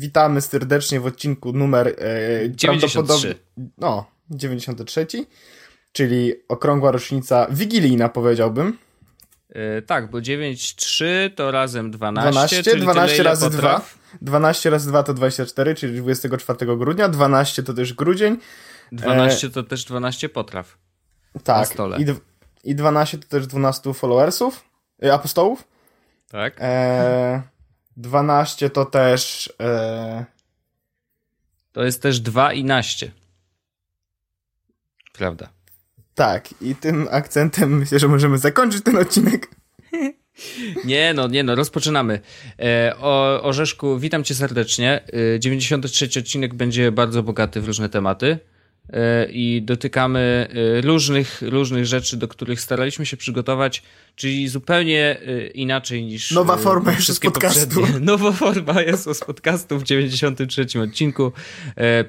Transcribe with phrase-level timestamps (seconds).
[0.00, 3.34] witamy serdecznie w odcinku numer e, 93.
[3.78, 5.06] No, 93,
[5.92, 8.78] czyli okrągła rocznica wigilijna, powiedziałbym.
[9.50, 11.04] E, tak, bo 9-3
[11.34, 12.30] to razem 12.
[12.30, 13.56] 12, czyli 12 tyle, razy 2.
[13.56, 13.98] potraw.
[14.22, 17.08] 12 razy 2 to 24, czyli 24 grudnia.
[17.08, 18.38] 12 to też grudzień.
[18.92, 20.78] 12 to też 12 potraw.
[21.44, 21.68] Tak.
[21.68, 21.98] stole.
[22.00, 22.04] I,
[22.64, 24.64] I 12 to też 12 followersów,
[25.04, 25.64] e, apostołów.
[26.30, 26.56] Tak?
[26.60, 27.42] E,
[27.96, 29.52] 12 to też.
[29.60, 30.24] E,
[31.72, 33.10] To jest też 2 i naście.
[35.12, 35.48] Prawda.
[36.14, 39.48] tak, i tym akcentem myślę, że możemy zakończyć ten odcinek.
[40.84, 42.20] Nie no, nie no, rozpoczynamy.
[42.58, 45.04] E, o, Orzeszku, witam cię serdecznie.
[45.34, 48.38] E, 93 odcinek będzie bardzo bogaty w różne tematy
[49.32, 53.82] i dotykamy e, różnych, różnych rzeczy, do których staraliśmy się przygotować,
[54.16, 57.80] czyli zupełnie e, inaczej niż Nowa e, forma jest wszystkie z podcastu.
[57.80, 58.00] poprzednie.
[58.12, 61.32] Nowa forma jest z podcastu w 93 odcinku.
[61.76, 62.04] E,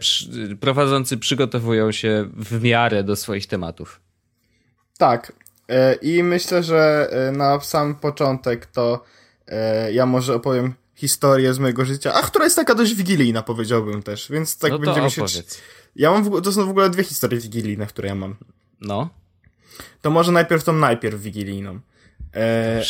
[0.59, 4.00] prowadzący przygotowują się w miarę do swoich tematów.
[4.98, 5.33] Tak.
[5.70, 9.03] E, I myślę, że e, na sam początek to
[9.48, 14.03] e, ja może opowiem historię z mojego życia, a która jest taka dość wigilijna, powiedziałbym
[14.03, 15.23] też, więc tak no będziemy się.
[15.95, 18.36] Ja mam w, to są w ogóle dwie historie wigilijne, które ja mam.
[18.81, 19.09] No.
[20.02, 21.80] To może najpierw tą najpierw wigilijną.
[22.36, 22.81] E,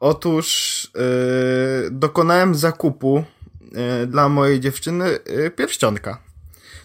[0.00, 3.24] otóż e, dokonałem zakupu
[3.74, 6.18] e, dla mojej dziewczyny e, pierścionka.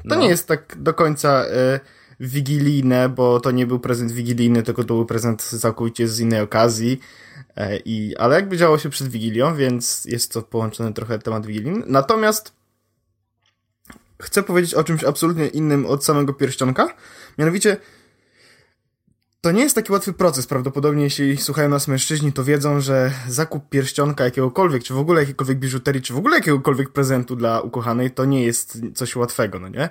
[0.09, 0.16] To No.
[0.16, 1.80] nie jest tak do końca e,
[2.19, 7.00] wigilijne, bo to nie był prezent wigilijny, tylko to był prezent całkowicie z innej okazji.
[7.56, 11.84] E, i, ale jakby działo się przed Wigilią, więc jest to połączony trochę temat wigilijny.
[11.88, 12.53] Natomiast
[14.22, 16.95] chcę powiedzieć o czymś absolutnie innym od samego pierścionka.
[17.38, 17.78] Mianowicie
[19.42, 20.48] to nie jest taki łatwy proces.
[20.48, 25.59] Prawdopodobnie, jeśli słuchają nas mężczyźni, to wiedzą, że zakup pierścionka jakiegokolwiek, czy w ogóle jakiejkolwiek
[25.59, 29.90] biżuterii, czy w ogóle jakiegokolwiek prezentu dla ukochanej, to nie jest coś łatwego, no nie?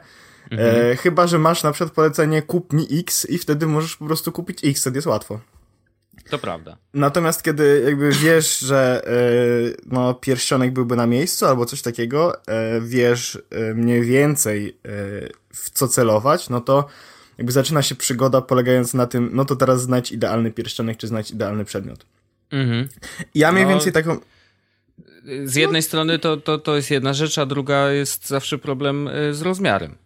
[0.51, 4.33] E, chyba, że masz na przykład polecenie kup mi X i wtedy możesz po prostu
[4.33, 5.41] kupić X, wtedy jest łatwo.
[6.31, 6.77] To prawda.
[6.95, 9.13] Natomiast kiedy jakby wiesz, że e,
[9.87, 14.79] no, pierścionek byłby na miejscu albo coś takiego, e, wiesz e, mniej więcej
[15.55, 16.87] w co celować, no to
[17.39, 21.31] jakby zaczyna się przygoda polegając na tym, no to teraz znajdź idealny pierścionek, czy znajdź
[21.31, 22.07] idealny przedmiot.
[22.51, 22.89] Mhm.
[23.35, 24.19] Ja mniej No, więcej taką...
[25.45, 29.43] Z jednej strony to, to, to jest jedna rzecz, a druga jest zawsze problem z
[29.43, 29.97] rozmiarem.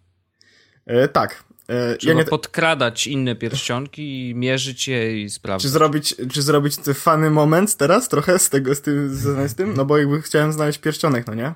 [0.85, 1.43] E, tak.
[1.67, 5.71] E, Trzeba ja nie, podkradać inne pierścionki i mierzyć je i czy sprawdzać.
[5.71, 9.73] zrobić, czy zrobić ten funny moment teraz trochę z tego, z tym, z, z tym?
[9.73, 11.53] No bo jakby chciałem znaleźć pierścionek, no nie?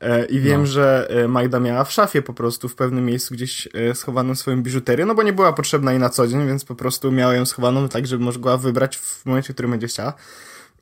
[0.00, 0.66] E, I wiem, No.
[0.66, 5.06] że e, Magda miała w szafie po prostu w pewnym miejscu gdzieś schowaną swoją biżuterię,
[5.06, 7.88] no bo nie była potrzebna jej na co dzień, więc po prostu miała ją schowaną
[7.88, 10.12] tak, żeby mogła wybrać w momencie, w którym będzie chciała.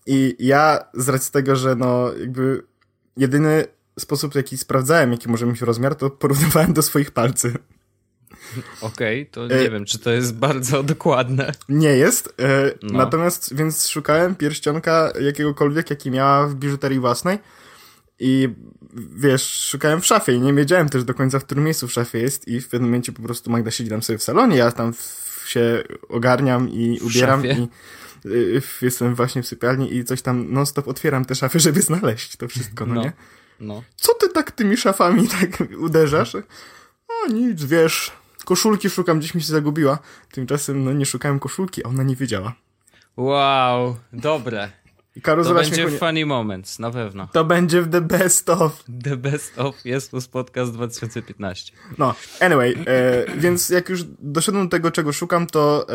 [0.07, 2.63] I ja z racji tego, że no jakby
[3.17, 3.65] jedyny
[3.99, 7.53] sposób, w jaki sprawdzałem, jaki może mieć rozmiar, to porównywałem do swoich palców.
[8.81, 11.53] Okej, to E, nie wiem, czy to jest bardzo dokładne.
[11.69, 12.35] Nie jest.
[12.41, 12.99] E, No.
[12.99, 17.39] Natomiast, więc szukałem pierścionka jakiegokolwiek, jaki miała w biżuterii własnej.
[18.19, 18.49] I
[19.17, 22.19] wiesz, szukałem w szafie i nie wiedziałem też do końca, w którym miejscu w szafie
[22.19, 22.49] jest.
[22.49, 25.43] I w pewnym momencie po prostu Magda siedzi tam sobie w salonie, ja tam w,
[25.47, 27.43] się ogarniam i ubieram.
[27.43, 27.69] szafie?
[28.57, 32.37] I w- jestem właśnie w sypialni i coś tam non-stop otwieram te szafy, żeby znaleźć
[32.37, 33.03] to wszystko, no, No.
[33.03, 33.13] nie?
[33.61, 33.83] No.
[33.97, 36.35] Co ty tak tymi szafami tak uderzasz?
[37.09, 38.13] O nic, wiesz,
[38.45, 39.99] koszulki szukam, gdzieś mi się zagubiła.
[40.33, 42.55] Tymczasem, no nie szukałem koszulki, a ona nie wiedziała.
[43.17, 44.71] Wow, dobre.
[45.17, 45.99] I To będzie śmiechu nie...
[45.99, 47.29] funny moments, na pewno.
[47.33, 48.85] To będzie w the best of.
[49.05, 51.73] The best of jest podcast 2015.
[51.99, 55.95] No, anyway, e, więc jak już doszedłem do tego, czego szukam, to e,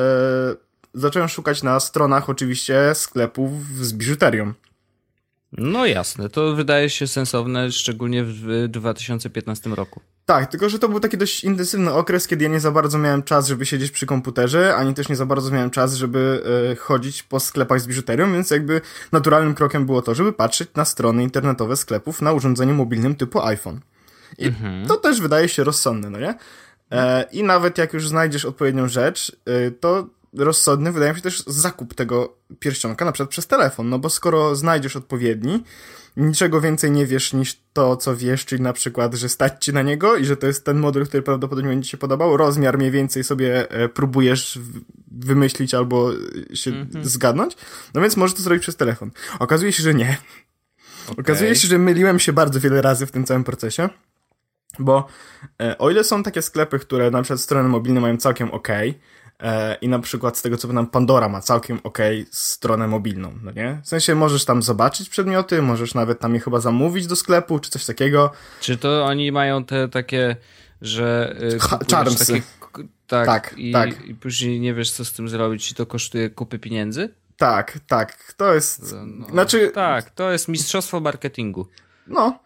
[0.93, 4.53] zacząłem szukać na stronach oczywiście sklepów z biżuterią.
[5.51, 10.01] No jasne, to wydaje się sensowne, szczególnie w 2015 roku.
[10.25, 13.23] Tak, tylko że to był taki dość intensywny okres, kiedy ja nie za bardzo miałem
[13.23, 17.23] czas, żeby siedzieć przy komputerze, ani też nie za bardzo miałem czas, żeby e, chodzić
[17.23, 21.77] po sklepach z biżuterią, więc jakby naturalnym krokiem było to, żeby patrzeć na strony internetowe
[21.77, 23.79] sklepów na urządzeniu mobilnym typu iPhone.
[24.37, 24.51] I
[24.87, 26.35] to też wydaje się rozsądne, no nie?
[26.91, 31.43] E, I nawet jak już znajdziesz odpowiednią rzecz, e, to rozsądny wydaje mi się też
[31.47, 35.63] zakup tego pierścionka, na przykład przez telefon, no bo skoro znajdziesz odpowiedni,
[36.17, 39.81] niczego więcej nie wiesz niż to, co wiesz, czyli na przykład, że stać ci na
[39.81, 42.91] niego i że to jest ten model, który prawdopodobnie będzie ci się podobał, rozmiar mniej
[42.91, 44.59] więcej sobie e, próbujesz
[45.11, 46.11] wymyślić albo
[46.53, 47.57] się zgadnąć,
[47.93, 49.11] no więc możesz to zrobić przez telefon.
[49.39, 50.17] Okazuje się, że nie.
[51.17, 53.89] Okazuje się, że myliłem się bardzo wiele razy w tym całym procesie,
[54.79, 55.07] bo
[55.61, 58.67] e, o ile są takie sklepy, które na przykład strony mobilne mają całkiem ok,
[59.81, 61.97] I na przykład z tego co pamiętam, Pandora ma całkiem ok
[62.31, 63.81] stronę mobilną, no nie?
[63.83, 67.71] W sensie możesz tam zobaczyć przedmioty, możesz nawet tam je chyba zamówić do sklepu, czy
[67.71, 68.31] coś takiego.
[68.61, 70.35] Czy to oni mają te takie,
[70.81, 71.35] że...
[71.39, 71.59] Yy,
[71.91, 72.25] Charmsy.
[72.33, 72.41] Takie,
[73.07, 74.05] tak, tak, i, tak.
[74.05, 77.09] I później nie wiesz co z tym zrobić i to kosztuje kupy pieniędzy?
[77.37, 78.95] Tak, tak, to jest...
[79.05, 79.71] No, znaczy...
[79.73, 81.67] Tak, to jest mistrzostwo marketingu.
[82.07, 82.39] No,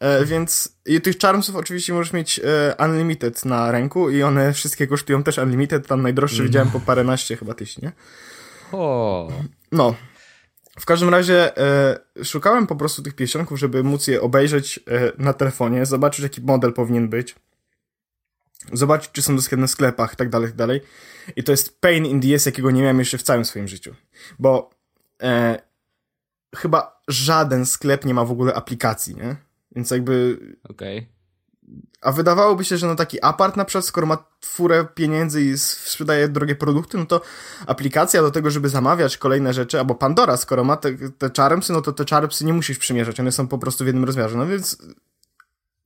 [0.00, 4.86] E, więc i tych charmsów oczywiście możesz mieć e, unlimited na ręku i one wszystkie
[4.86, 6.46] kosztują też unlimited, tam najdroższe mm.
[6.46, 7.92] widziałem po paręnaście chyba tysięcy, nie?
[8.72, 9.32] O.
[9.72, 9.94] No.
[10.80, 15.32] W każdym razie e, szukałem po prostu tych pieścionków, żeby móc je obejrzeć e, na
[15.32, 17.34] telefonie, zobaczyć jaki model powinien być,
[18.72, 20.80] zobaczyć czy są dostępne w sklepach, tak dalej, tak dalej.
[21.36, 23.94] I to jest pain in the ass, jakiego nie miałem jeszcze w całym swoim życiu.
[24.38, 24.70] Bo
[25.22, 25.62] e,
[26.56, 29.47] chyba żaden sklep nie ma w ogóle aplikacji, nie?
[29.72, 30.38] Więc jakby...
[30.64, 30.98] Okej.
[30.98, 31.18] Okay.
[32.00, 36.28] A wydawałoby się, że no taki apart na przykład, skoro ma furę pieniędzy i sprzedaje
[36.28, 37.20] drogie produkty, no to
[37.66, 41.30] aplikacja do tego, żeby zamawiać kolejne rzeczy, albo Pandora, skoro ma te, te
[41.70, 44.36] no to te czaremsy nie musisz przymierzać, one są po prostu w jednym rozmiarze.
[44.38, 44.78] No więc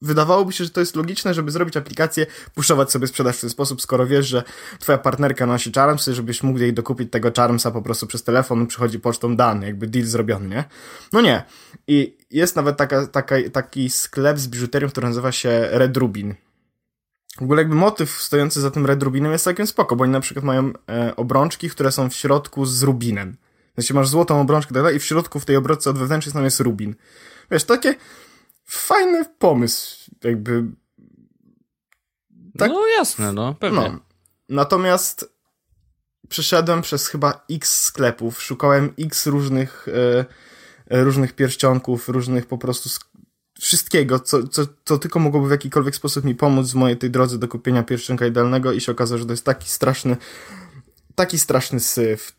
[0.02, 3.82] wydawałoby się, że to jest logiczne, żeby zrobić aplikację, puszować sobie sprzedaż w ten sposób,
[3.82, 4.42] skoro wiesz, że
[4.78, 9.00] twoja partnerka nosi Charmsy, żebyś mógł jej dokupić tego Charmsa po prostu przez telefon, przychodzi
[9.00, 10.64] pocztą dany, jakby deal zrobiony, nie?
[11.12, 11.42] No nie.
[11.86, 16.34] I jest nawet taka, taka, taki sklep z biżuterią, który nazywa się Red Rubin.
[17.38, 20.20] W ogóle jakby motyw stojący za tym Red Rubinem jest całkiem spoko, bo oni na
[20.20, 23.36] przykład mają e, obrączki, które są w środku z rubinem.
[23.74, 26.60] Znaczy masz złotą obrączkę tak i w środku w tej obrączce od wewnętrznej strony jest
[26.60, 26.94] rubin.
[27.50, 27.94] Wiesz, takie
[28.64, 30.64] fajny pomysł, jakby.
[32.58, 32.70] Tak?
[32.70, 33.80] No jasne, no, pewnie.
[33.80, 34.00] No.
[34.48, 35.32] Natomiast
[36.28, 40.24] przeszedłem przez chyba x sklepów, szukałem x różnych, e,
[40.96, 42.88] e różnych pierścionków, różnych po prostu
[43.60, 47.38] wszystkiego, co, co, co tylko mogłoby w jakikolwiek sposób mi pomóc w mojej tej drodze
[47.38, 50.16] do kupienia pierścionka idealnego i się okazało, że to jest taki straszny,
[51.14, 52.32] taki straszny syf.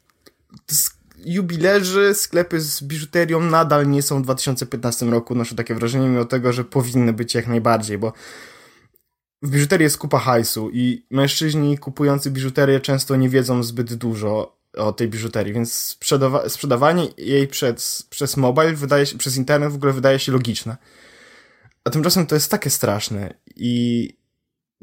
[0.50, 6.08] To jest jubilerzy, sklepy z biżuterią nadal nie są w 2015 roku, noszę takie wrażenie,
[6.08, 8.14] mimo tego, że powinny być jak najbardziej, bo
[9.42, 14.92] w biżuterii jest kupa hajsu i mężczyźni kupujący biżuterię często nie wiedzą zbyt dużo o
[14.92, 19.94] tej biżuterii, więc sprzedawa sprzedawanie jej przed, przez mobile wydaje się, przez internet w ogóle
[19.94, 20.78] wydaje się logiczne.
[21.84, 24.23] A tymczasem to jest takie straszne i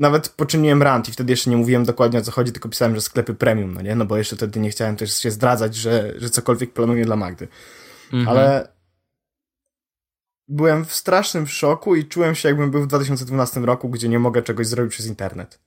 [0.01, 3.01] nawet poczyniłem rant i wtedy jeszcze nie mówiłem dokładnie o co chodzi, tylko pisałem, że
[3.01, 3.95] sklepy premium, no nie?
[3.95, 7.49] No bo jeszcze wtedy nie chciałem też się zdradzać, że, że cokolwiek planuję dla Magdy.
[8.13, 8.29] Mhm.
[8.29, 8.69] Ale
[10.49, 14.43] byłem w strasznym szoku i czułem się jakbym był w 2012 roku, gdzie nie mogę
[14.43, 15.59] czegoś zrobić przez internet.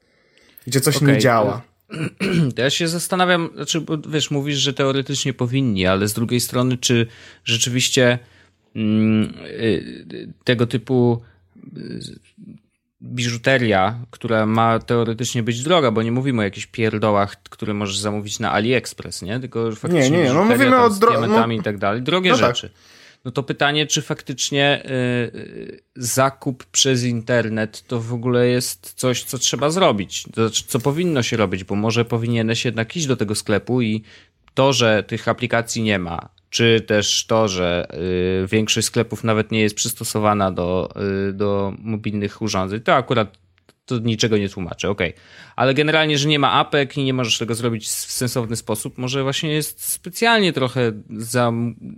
[0.67, 1.07] Gdzie coś okay.
[1.07, 1.61] nie działa.
[2.57, 7.07] Ja się zastanawiam, znaczy, bo wiesz, mówisz, że teoretycznie powinni, ale z drugiej strony, czy
[7.43, 8.19] rzeczywiście
[8.75, 11.21] mm, y, tego typu
[13.03, 18.39] biżuteria, która ma teoretycznie być droga, bo nie mówimy o jakichś pierdołach, które możesz zamówić
[18.39, 19.39] na AliExpress, nie?
[19.39, 22.01] Tylko faktycznie nie, nie, no mówimy o dro- diamentami no, i tak dalej.
[22.01, 22.55] Drogie no tak.
[22.55, 22.69] rzeczy.
[22.69, 22.77] Tak.
[23.25, 29.37] No to pytanie, czy faktycznie y, zakup przez internet to w ogóle jest coś, co
[29.37, 33.35] trzeba zrobić, to znaczy, co powinno się robić, bo może powinieneś jednak iść do tego
[33.35, 34.03] sklepu i
[34.53, 37.87] to, że tych aplikacji nie ma, czy też to, że
[38.43, 40.89] y, większość sklepów nawet nie jest przystosowana do,
[41.29, 43.37] y, do mobilnych urządzeń, to akurat
[43.85, 45.09] to niczego nie tłumaczy, okej.
[45.09, 45.23] Okay.
[45.55, 49.23] Ale generalnie, że nie ma apek i nie możesz tego zrobić w sensowny sposób, może
[49.23, 51.51] właśnie jest specjalnie trochę za,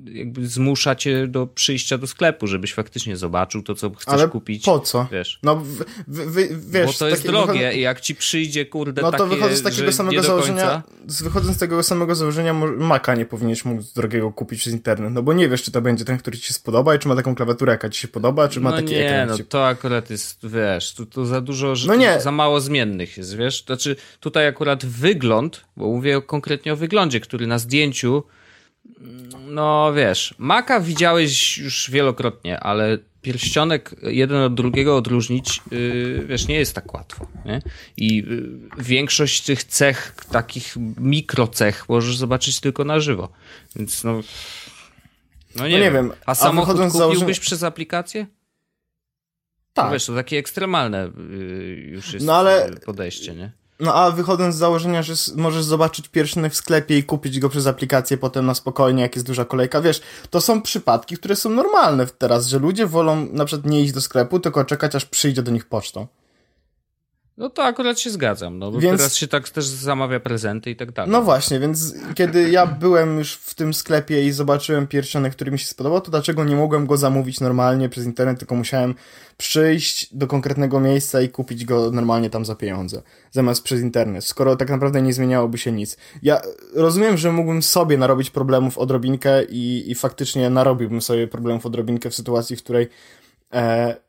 [0.06, 4.66] jakby zmusza cię do przyjścia do sklepu, żebyś faktycznie zobaczył to, co chcesz Ale kupić.
[4.66, 5.08] po co?
[5.12, 5.40] Wiesz.
[5.44, 6.86] No, w, w, wiesz...
[6.86, 9.92] Bo to jest drogie i jak ci przyjdzie, kurde, No to takie, wychodząc z takiego
[9.92, 15.14] samego założenia, wychodząc z tego samego założenia, Maca nie powinieneś mógł drogiego kupić przez internet,
[15.14, 17.16] no bo nie wiesz, czy to będzie ten, który ci się spodoba i czy ma
[17.16, 19.38] taką klawiaturę, jaka ci się podoba, czy ma no taki nie, ekran.
[19.38, 22.22] no to akurat jest, wiesz, tu, tu za dużo no nie.
[22.22, 23.66] za mało zmiennych jest, wiesz?
[23.66, 28.24] Znaczy, tutaj akurat wygląd, bo mówię konkretnie o wyglądzie, który na zdjęciu,
[29.48, 36.56] no wiesz, Maka widziałeś już wielokrotnie, ale pierścionek jeden od drugiego odróżnić, yy, wiesz, nie
[36.56, 37.28] jest tak łatwo.
[37.46, 37.62] Nie?
[37.98, 43.30] I yy, większość tych cech, takich mikrocech, możesz zobaczyć tylko na żywo.
[43.76, 44.22] Więc no.
[45.56, 45.94] No nie, no nie wiem.
[45.94, 46.14] wiem.
[46.26, 47.34] A samochód kupiłbyś założenia...
[47.42, 48.26] przez aplikację?
[49.76, 49.86] Tak.
[49.86, 52.72] No wiesz, to takie ekstremalne y, już jest no, ale...
[52.86, 53.52] podejście, nie?
[53.80, 57.68] No a wychodząc z założenia, że możesz zobaczyć pierścionek w sklepie i kupić go przez
[57.68, 62.08] aplikację potem na spokojnie, jak jest duża kolejka, wiesz, to są przypadki, które są normalne
[62.08, 65.52] teraz, że ludzie wolą na przykład nie iść do sklepu, tylko czekać aż przyjdzie do
[65.52, 66.08] nich pocztą.
[67.38, 68.98] No to akurat się zgadzam, no bo więc...
[68.98, 71.12] teraz się tak też zamawia prezenty i tak dalej.
[71.12, 75.60] No właśnie, więc kiedy ja byłem już w tym sklepie i zobaczyłem pierścionek, który mi
[75.60, 78.96] się spodobał, to dlaczego nie mogłem go zamówić normalnie przez internet, tylko musiałem
[79.38, 83.02] przyjść do konkretnego miejsca i kupić go normalnie tam za pieniądze,
[83.32, 85.98] zamiast przez internet, skoro tak naprawdę nie zmieniałoby się nic.
[86.24, 86.42] Ja
[86.74, 92.16] rozumiem, że mógłbym sobie narobić problemów odrobinkę i, i faktycznie narobiłbym sobie problemów odrobinkę w
[92.16, 92.90] sytuacji, w której
[93.54, 94.05] e,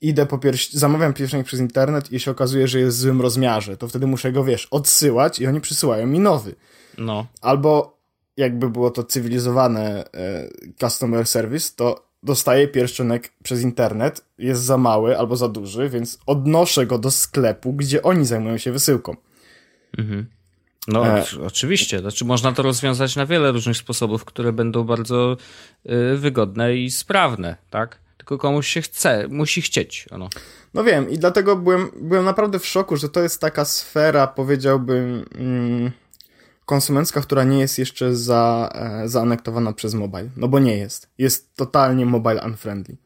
[0.00, 3.76] idę po pierś, zamawiam pierścionek przez internet i się okazuje, że jest w złym rozmiarze,
[3.76, 6.54] to wtedy muszę go, wiesz, odsyłać i oni przysyłają mi nowy.
[6.98, 7.26] No.
[7.40, 7.98] Albo
[8.36, 10.48] jakby było to cywilizowane e,
[10.80, 16.86] customer service, to dostaję pierścionek przez internet, jest za mały albo za duży, więc odnoszę
[16.86, 19.16] go do sklepu, gdzie oni zajmują się wysyłką.
[19.98, 20.26] Mhm.
[20.88, 21.24] No, e...
[21.46, 21.98] oczywiście.
[21.98, 25.36] Znaczy, można to rozwiązać na wiele różnych sposobów, które będą bardzo
[25.86, 27.98] y, wygodne i sprawne, tak?
[28.28, 30.06] Tylko komuś się chce, musi chcieć.
[30.10, 30.28] Ono.
[30.74, 35.24] No wiem i dlatego byłem, byłem naprawdę w szoku, że to jest taka sfera, powiedziałbym,
[35.34, 35.90] mm,
[36.64, 40.28] konsumencka, która nie jest jeszcze za, e, zaanektowana przez mobile.
[40.36, 41.08] No bo nie jest.
[41.18, 42.96] Jest totalnie mobile unfriendly.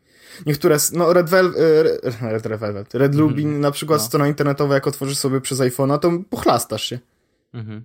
[0.47, 1.61] Niektóre, no Red Velvet,
[2.05, 4.07] e, Red, Velvet, Red Lubin mm na przykład no.
[4.07, 6.99] strona internetowa, jak otworzysz sobie przez iPhone'a, to pochlastasz się.
[7.55, 7.81] -hmm.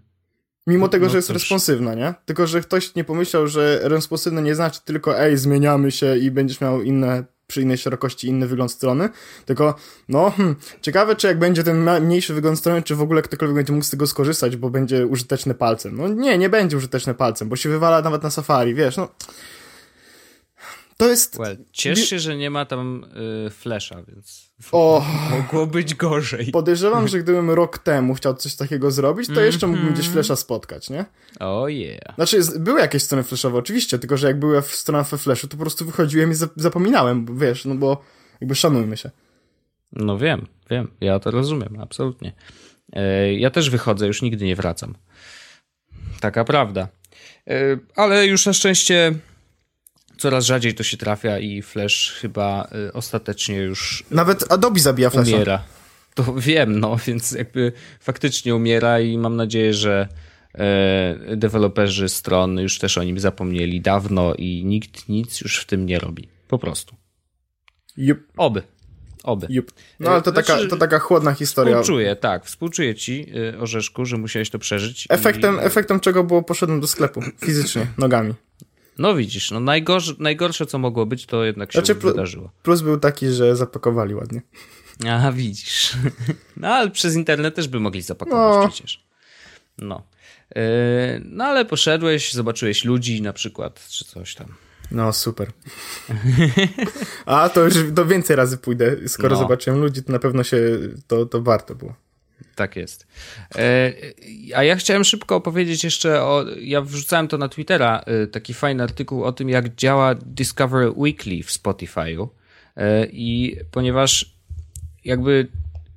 [0.67, 2.13] Mimo tego, no, że jest responsywna, nie?
[2.25, 6.62] Tylko, że ktoś nie pomyślał, że responsywne nie znaczy tylko ej, zmieniamy się i będziesz
[6.62, 9.09] miał inne, przy innej szerokości inny wygląd strony,
[9.45, 9.75] tylko
[10.09, 13.74] no, hmm, ciekawe, czy jak będzie ten mniejszy wygląd strony, czy w ogóle ktokolwiek będzie
[13.74, 15.97] mógł z tego skorzystać, bo będzie użyteczny palcem.
[15.97, 19.09] No nie, nie będzie użyteczny palcem, bo się wywala nawet na Safari, wiesz, no
[20.97, 21.37] to jest...
[21.37, 23.05] Well, ciesz się, że nie ma tam
[23.47, 26.51] y, flasha, więc o, mogło być gorzej.
[26.51, 29.45] Podejrzewam, że gdybym rok temu chciał coś takiego zrobić, to mm -hmm.
[29.45, 31.05] jeszcze mógłbym gdzieś flasha spotkać, nie?
[31.39, 32.15] O oh yeah.
[32.15, 35.61] Znaczy, były jakieś strony flashowe, oczywiście, tylko że jak były strona we flashu, to po
[35.61, 38.03] prostu wychodziłem i zapominałem, wiesz, no bo
[38.41, 39.11] jakby szanujmy się.
[39.91, 42.33] No wiem, wiem, ja to rozumiem, absolutnie.
[42.93, 44.95] E, ja też wychodzę, już nigdy nie wracam.
[46.19, 46.87] Taka prawda.
[47.47, 49.13] E, ale już na szczęście
[50.17, 54.03] coraz rzadziej to się trafia i Flash chyba y, ostatecznie już.
[54.12, 55.36] Nawet Adobe zabija Flasha.
[55.36, 55.63] Umiera.
[56.13, 60.07] To wiem, no, więc jakby faktycznie umiera i mam nadzieję, że
[60.53, 65.86] e, deweloperzy stron już też o nim zapomnieli dawno i nikt nic już w tym
[65.86, 66.27] nie robi.
[66.47, 66.95] Po prostu.
[67.97, 68.19] Yep.
[68.38, 68.63] Oby.
[69.24, 69.47] Oby.
[69.50, 69.71] Yep.
[70.00, 71.74] No ale to, znaczy, taka, to taka chłodna historia.
[71.81, 72.45] Współczuję, tak.
[72.45, 75.07] Współczuję ci, y, Orzeszku, że musiałeś to przeżyć.
[75.09, 75.59] Efektem, i...
[75.59, 77.21] efektem czego było poszedłem do sklepu.
[77.45, 78.33] Fizycznie, nogami.
[78.99, 82.51] No widzisz, no najgorsze, najgorsze co mogło być, to jednak się znaczy, wydarzyło.
[82.63, 84.41] Plus był taki, że zapakowali ładnie.
[85.09, 85.93] Aha, widzisz.
[86.57, 88.69] No ale przez internet też by mogli zapakować no.
[88.69, 89.03] przecież.
[89.77, 90.03] No.
[90.55, 90.61] Yy,
[91.25, 94.47] no ale poszedłeś, zobaczyłeś ludzi na przykład, czy coś tam.
[94.91, 95.51] No, super.
[97.25, 98.95] A to już do więcej razy pójdę.
[99.07, 99.41] Skoro no.
[99.41, 100.57] zobaczyłem ludzi, to na pewno się
[101.07, 101.95] to, to warto było.
[102.56, 103.08] Tak jest.
[103.56, 103.94] E,
[104.56, 106.46] a ja chciałem szybko opowiedzieć jeszcze o.
[106.62, 111.44] Ja wrzucałem to na Twittera, e, taki fajny artykuł o tym, jak działa Discover Weekly
[111.44, 112.27] w Spotify'u.
[112.77, 114.34] E, I ponieważ
[115.06, 115.48] jakby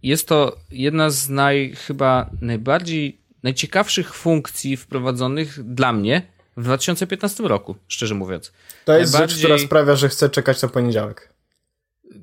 [0.03, 6.23] jest to jedna z naj, chyba najbardziej, najciekawszych funkcji wprowadzonych dla mnie
[6.57, 8.53] w 2015 roku, szczerze mówiąc.
[8.85, 9.39] To jest Najbardziej...
[9.39, 11.30] rzecz, która sprawia, że chcę czekać na poniedziałek.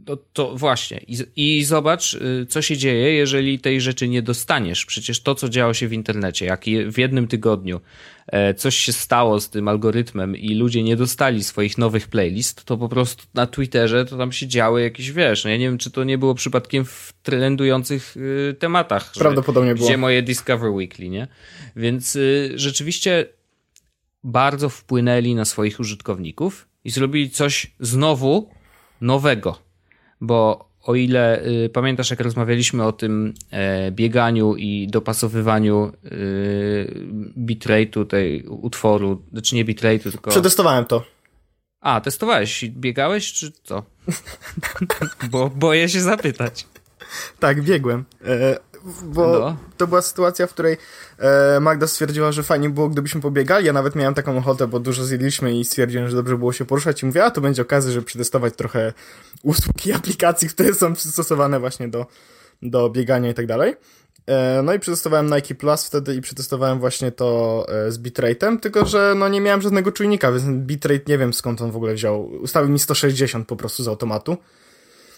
[0.08, 1.02] No to właśnie.
[1.08, 4.86] I, I, zobacz, y, co się dzieje, jeżeli tej rzeczy nie dostaniesz.
[4.86, 7.82] Przecież to, co działo się w internecie, jak w jednym tygodniu
[8.28, 12.78] e, coś się stało z tym algorytmem i ludzie nie dostali swoich nowych playlist, to
[12.78, 15.92] po prostu na Twitterze to tam się działy jakieś, wiesz, no ja nie wiem, czy
[15.92, 19.14] to nie było przypadkiem w trendujących y, tematach.
[19.20, 19.88] Prawdopodobnie było.
[19.88, 21.28] Gdzie moje Discover Weekly, nie?
[21.76, 23.26] Więc y, rzeczywiście
[24.24, 28.50] bardzo wpłynęli na swoich użytkowników i zrobili coś znowu
[29.02, 29.67] nowego
[30.22, 37.06] bo o ile y, pamiętasz, jak rozmawialiśmy o tym e, bieganiu i dopasowywaniu y,
[37.38, 40.32] bitrate'u tej utworu, znaczy nie bitrate'u, tylko...
[40.32, 41.04] Przetestowałem to.
[41.82, 42.66] A, testowałeś?
[42.70, 43.84] Biegałeś, czy co?
[45.32, 46.68] bo boję się zapytać.
[47.40, 48.06] Tak, biegłem.
[48.26, 48.58] E,
[49.04, 49.58] bo no.
[49.78, 50.78] to była sytuacja, w której
[51.18, 53.66] e, Magda stwierdziła, że fajnie było, gdybyśmy pobiegali.
[53.66, 57.04] Ja nawet miałem taką ochotę, bo dużo zjedliśmy i stwierdziłem, że dobrze było się poruszać.
[57.04, 58.94] I mówię, a to będzie okazja, żeby przetestować trochę
[59.44, 62.06] usług i aplikacji, które są przystosowane właśnie do,
[62.62, 63.76] do biegania i tak dalej.
[64.28, 68.86] E, no i przetestowałem Nike Plus wtedy i przetestowałem właśnie to e, z bitrate'em, tylko
[68.86, 72.26] że no nie miałem żadnego czujnika, więc bitrate nie wiem skąd on w ogóle wziął.
[72.26, 74.38] Ustawił mi 160 po prostu z automatu.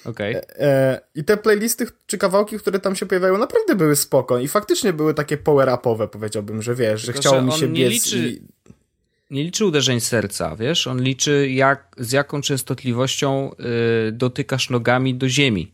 [0.05, 0.35] Okay.
[0.35, 4.47] E, e, I te playlisty czy kawałki, które tam się pojawiały, naprawdę były spoko i
[4.47, 8.29] faktycznie były takie power-upowe, powiedziałbym, że wiesz, Tylko, że chciało że mi się biec liczy...
[8.29, 8.41] i
[9.29, 10.87] nie liczy uderzeń serca, wiesz?
[10.87, 13.51] On liczy jak, z jaką częstotliwością
[14.07, 15.71] y, dotykasz nogami do ziemi.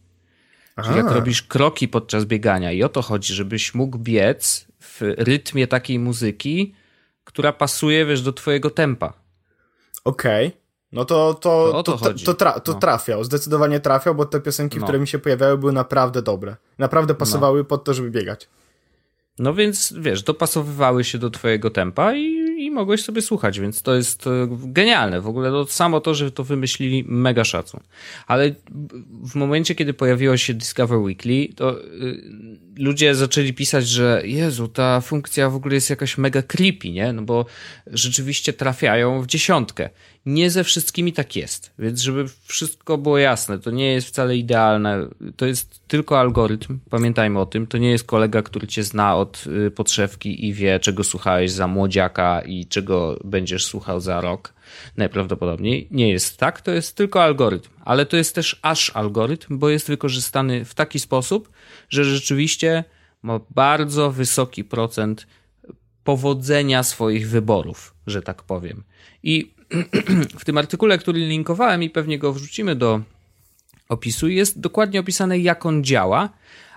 [0.75, 0.87] Aha.
[0.87, 5.67] Czyli jak robisz kroki podczas biegania i o to chodzi, żebyś mógł biec w rytmie
[5.67, 6.75] takiej muzyki,
[7.23, 9.13] która pasuje, wiesz, do twojego tempa.
[10.03, 10.47] Okej.
[10.47, 10.64] Okay.
[10.95, 12.79] No to, to, to, to, to, to, tra to no.
[12.79, 14.83] trafiał, zdecydowanie trafiał, bo te piosenki, no.
[14.83, 16.55] które mi się pojawiały, były naprawdę dobre.
[16.77, 17.65] Naprawdę pasowały no.
[17.65, 18.47] pod to, żeby biegać.
[19.39, 22.23] No więc wiesz, dopasowywały się do twojego tempa i,
[22.57, 25.21] i mogłeś sobie słuchać, więc to jest e, genialne.
[25.21, 27.79] W ogóle to samo to, że to wymyślili, mega szacun.
[28.27, 28.55] Ale
[29.23, 32.21] w momencie, kiedy pojawiło się Discover Weekly, to y,
[32.77, 37.13] ludzie zaczęli pisać, że Jezu, ta funkcja w ogóle jest jakaś mega creepy, nie?
[37.13, 37.45] No bo
[37.87, 39.89] rzeczywiście trafiają w dziesiątkę.
[40.25, 45.07] Nie ze wszystkimi tak jest, więc żeby wszystko było jasne, to nie jest wcale idealne.
[45.35, 47.67] To jest tylko algorytm, pamiętajmy o tym.
[47.67, 51.67] To nie jest kolega, który cię zna od y, podszewki i wie, czego słuchałeś za
[51.67, 54.53] młodziaka i czego będziesz słuchał za rok.
[54.97, 59.69] Najprawdopodobniej nie jest tak, to jest tylko algorytm, ale to jest też aż algorytm, bo
[59.69, 61.49] jest wykorzystany w taki sposób,
[61.89, 62.83] że rzeczywiście
[63.21, 65.27] ma bardzo wysoki procent
[66.03, 68.83] powodzenia swoich wyborów, że tak powiem.
[69.23, 69.54] I
[70.39, 73.01] w tym artykule, który linkowałem i pewnie go wrzucimy do
[73.89, 76.29] opisu, jest dokładnie opisane, jak on działa.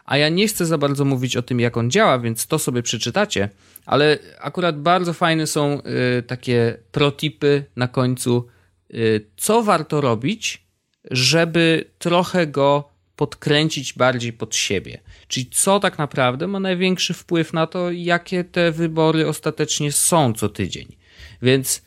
[0.04, 2.82] A ja nie chcę za bardzo mówić o tym, jak on działa, więc to sobie
[2.82, 3.48] przeczytacie,
[3.86, 5.80] ale akurat bardzo fajne są
[6.18, 8.46] y, takie protipy na końcu,
[8.94, 10.66] y, co warto robić,
[11.10, 15.00] żeby trochę go podkręcić bardziej pod siebie.
[15.28, 20.48] Czyli co tak naprawdę ma największy wpływ na to, jakie te wybory ostatecznie są co
[20.48, 20.96] tydzień.
[21.42, 21.82] Więc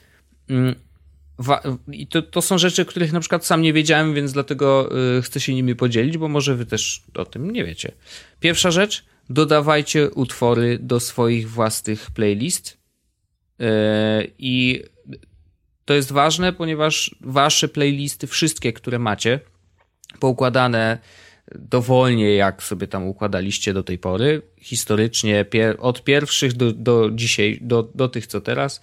[0.50, 0.76] mm,
[1.92, 5.40] i to, to są rzeczy, których na przykład sam nie wiedziałem, więc dlatego y, chcę
[5.40, 7.92] się nimi podzielić, bo może wy też o tym nie wiecie.
[8.40, 12.78] Pierwsza rzecz, dodawajcie utwory do swoich własnych playlist.
[13.62, 13.66] Y,
[14.40, 14.84] I
[15.86, 19.40] to jest ważne, ponieważ wasze playlisty, wszystkie, które macie,
[20.20, 20.98] poukładane
[21.56, 25.46] dowolnie, jak sobie tam układaliście do tej pory, historycznie,
[25.80, 28.82] od pierwszych do, do dzisiaj, do, do tych co teraz,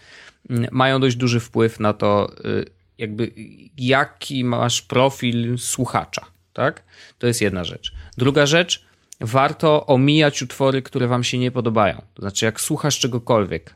[0.70, 2.64] mają dość duży wpływ na to, y,
[2.98, 3.32] jakby
[3.76, 6.84] jaki masz profil słuchacza, tak?
[7.18, 7.92] To jest jedna rzecz.
[8.16, 8.84] Druga rzecz,
[9.20, 12.02] warto omijać utwory, które wam się nie podobają.
[12.14, 13.74] To znaczy, jak słuchasz czegokolwiek,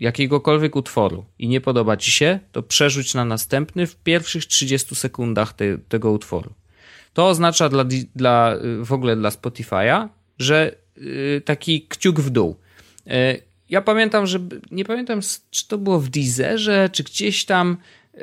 [0.00, 5.52] jakiegokolwiek utworu i nie podoba ci się, to przerzuć na następny w pierwszych 30 sekundach
[5.52, 6.54] te, tego utworu.
[7.12, 7.84] To oznacza dla,
[8.16, 12.56] dla, w ogóle dla Spotify'a, że yy, taki kciuk w dół.
[13.70, 14.38] Ja pamiętam, że
[14.70, 17.76] nie pamiętam, czy to było w Deezerze, czy gdzieś tam.
[18.14, 18.22] Yy,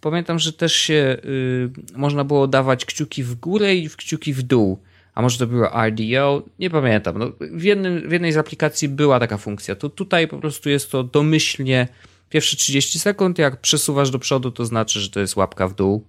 [0.00, 4.78] pamiętam, że też się yy, można było dawać kciuki w górę i kciuki w dół.
[5.14, 6.42] A może to było RDO?
[6.58, 7.18] Nie pamiętam.
[7.18, 9.74] No, w, jednym, w jednej z aplikacji była taka funkcja.
[9.74, 11.88] To tutaj po prostu jest to domyślnie
[12.28, 13.38] pierwsze 30 sekund.
[13.38, 16.04] Jak przesuwasz do przodu, to znaczy, że to jest łapka w dół.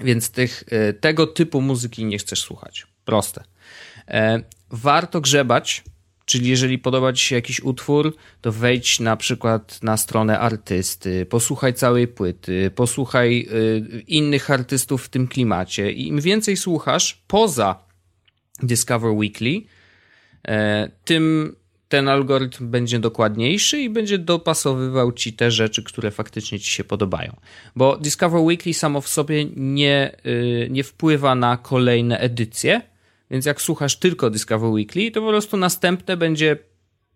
[0.00, 2.86] Więc tych, yy, tego typu muzyki nie chcesz słuchać.
[3.04, 3.44] Proste.
[4.08, 5.84] E, warto grzebać
[6.26, 11.74] Czyli jeżeli podoba Ci się jakiś utwór, to wejdź na przykład na stronę artysty, posłuchaj
[11.74, 15.92] całej płyty, posłuchaj y, innych artystów w tym klimacie.
[15.92, 17.78] I im więcej słuchasz poza
[18.62, 19.62] Discover Weekly,
[20.48, 21.56] e, tym
[21.88, 27.36] ten algorytm będzie dokładniejszy i będzie dopasowywał ci te rzeczy, które faktycznie ci się podobają.
[27.76, 32.82] Bo Discover Weekly samo w sobie nie, y, nie wpływa na kolejne edycje
[33.30, 36.56] więc jak słuchasz tylko Discover Weekly, to po prostu następne będzie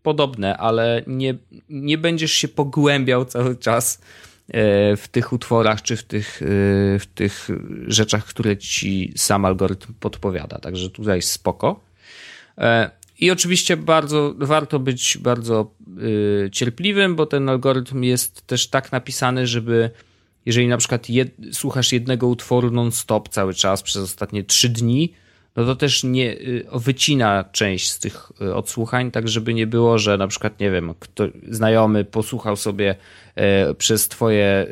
[0.02, 1.34] podobne, ale nie,
[1.68, 4.00] nie będziesz się pogłębiał cały czas
[4.48, 6.46] e, w tych utworach czy w tych, e,
[6.98, 7.48] w tych
[7.86, 10.58] rzeczach, które ci sam algorytm podpowiada.
[10.58, 11.80] Także tutaj spoko.
[12.58, 15.74] E, I oczywiście bardzo warto być bardzo
[16.52, 19.90] cierpliwym, bo ten algorytm jest też tak napisany, żeby
[20.46, 25.14] jeżeli na przykład jed, słuchasz jednego utworu non-stop cały czas przez ostatnie trzy dni,
[25.56, 29.98] no to też nie y, wycina część z tych y, odsłuchań, tak żeby nie było,
[29.98, 32.94] że na przykład, nie wiem, kto, znajomy posłuchał sobie
[33.34, 34.66] e, przez twoje,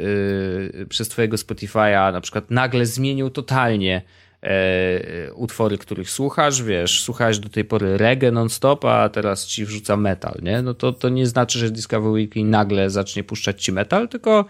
[0.82, 4.02] e, przez twojego Spotify'a, na przykład nagle zmienił totalnie
[4.42, 9.96] e, utwory, których słuchasz, wiesz, słuchałeś do tej pory reggae non-stop, a teraz ci wrzuca
[9.96, 10.62] metal, nie?
[10.62, 14.44] No to, to nie znaczy, że Discovery Weekly nagle zacznie puszczać ci metal, tylko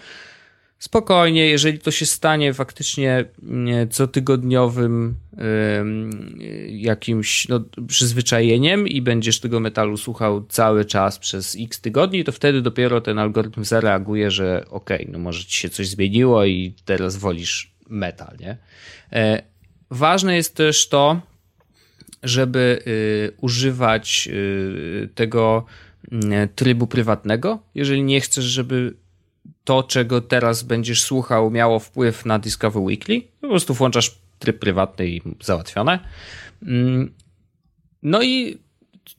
[0.79, 3.25] spokojnie, jeżeli to się stanie faktycznie
[3.91, 5.17] cotygodniowym
[6.69, 12.63] jakimś no, przyzwyczajeniem i będziesz tego metalu słuchał cały czas przez x tygodni, to wtedy
[12.63, 17.17] dopiero ten algorytm zareaguje, że okej, okay, no może ci się coś zmieniło i teraz
[17.17, 18.57] wolisz metal, nie?
[19.13, 19.43] E,
[19.91, 21.21] ważne jest też to,
[22.23, 25.65] żeby y, używać y, tego
[26.13, 28.95] y, trybu prywatnego, jeżeli nie chcesz, żeby
[29.69, 33.23] to, czego teraz będziesz słuchał, miało wpływ na Discover Weekly.
[33.41, 35.99] Po prostu włączasz tryb prywatny i załatwione.
[36.63, 37.13] Mm,
[38.03, 38.59] no i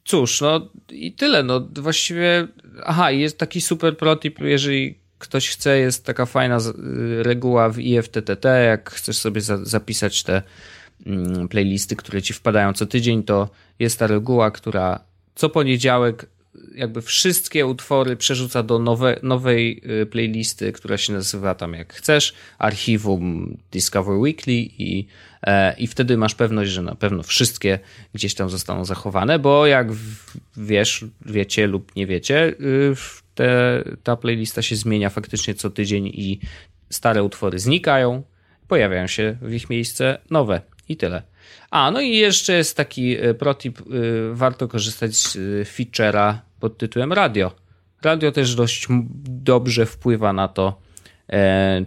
[0.04, 1.44] cóż, no i tyle.
[1.44, 2.48] No właściwie,
[2.84, 8.46] aha, jest taki super protip, jeżeli ktoś chce, jest taka fajna y, reguła w IFTTT,
[8.46, 10.42] jak chcesz sobie za, zapisać te
[11.06, 15.00] mm, playlisty, które ci wpadają co tydzień, to jest ta reguła, która
[15.36, 16.26] co poniedziałek
[16.76, 22.34] jakby wszystkie utwory przerzuca do nowe, nowej y, playlisty, która się nazywa tam jak chcesz,
[22.58, 25.08] archiwum Discover Weekly i,
[25.44, 27.80] e, i wtedy masz pewność, że na pewno wszystkie
[28.14, 29.88] gdzieś tam zostaną zachowane, bo jak
[30.58, 32.96] wiesz, wiecie lub nie wiecie, y,
[33.36, 36.40] te, ta playlista się zmienia faktycznie co tydzień i
[36.90, 38.24] stare utwory znikają,
[38.68, 41.24] pojawiają się w ich miejsce nowe i tyle.
[41.72, 43.84] A, no i jeszcze jest taki e, protip, e,
[44.34, 47.52] warto korzystać z e, feature'a pod tytułem radio.
[48.02, 48.88] Radio też dość
[49.26, 50.82] dobrze wpływa na to,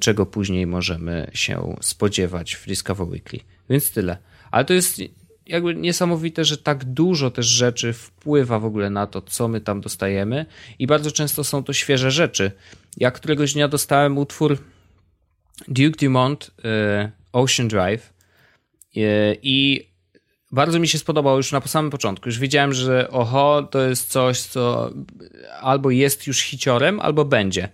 [0.00, 3.38] czego później możemy się spodziewać w Discover Weekly.
[3.70, 4.16] Więc tyle.
[4.50, 5.00] Ale to jest
[5.46, 9.80] jakby niesamowite, że tak dużo też rzeczy wpływa w ogóle na to, co my tam
[9.80, 10.46] dostajemy
[10.78, 12.52] i bardzo często są to świeże rzeczy.
[12.96, 14.58] Ja któregoś dnia dostałem utwór
[15.68, 16.50] Duke Dumont
[17.32, 18.11] Ocean Drive
[19.42, 19.86] i
[20.52, 22.28] bardzo mi się spodobał już na samym początku.
[22.28, 24.90] Już wiedziałem, że oho, to jest coś, co
[25.60, 27.68] albo jest już hiciorem, albo będzie.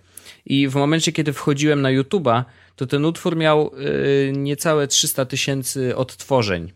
[0.45, 2.43] I w momencie, kiedy wchodziłem na YouTube'a,
[2.75, 6.71] to ten utwór miał y, niecałe 300 tysięcy odtworzeń.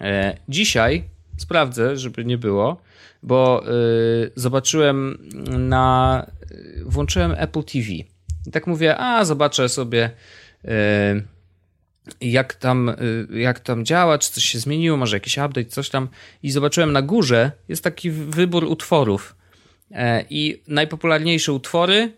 [0.00, 1.04] E, dzisiaj
[1.38, 2.80] sprawdzę, żeby nie było,
[3.22, 3.64] bo
[4.36, 6.26] zobaczyłem na.
[6.84, 7.88] Włączyłem Apple TV.
[8.46, 10.10] I tak mówię, a zobaczę sobie
[12.20, 16.08] jak tam, y, jak tam działa, czy coś się zmieniło, może jakiś update, coś tam.
[16.42, 19.36] I zobaczyłem na górze jest taki wybór utworów.
[19.90, 22.12] E, I najpopularniejsze utwory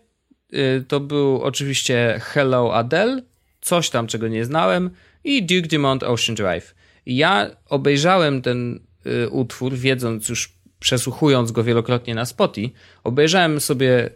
[0.53, 3.21] y, to był oczywiście Hello Adele,
[3.61, 4.89] coś tam, czego nie znałem,
[5.23, 6.75] i Duke Dumont Ocean Drive.
[7.05, 14.09] Ja obejrzałem ten y, utwór, wiedząc już, przesłuchując go wielokrotnie na Spotify, obejrzałem sobie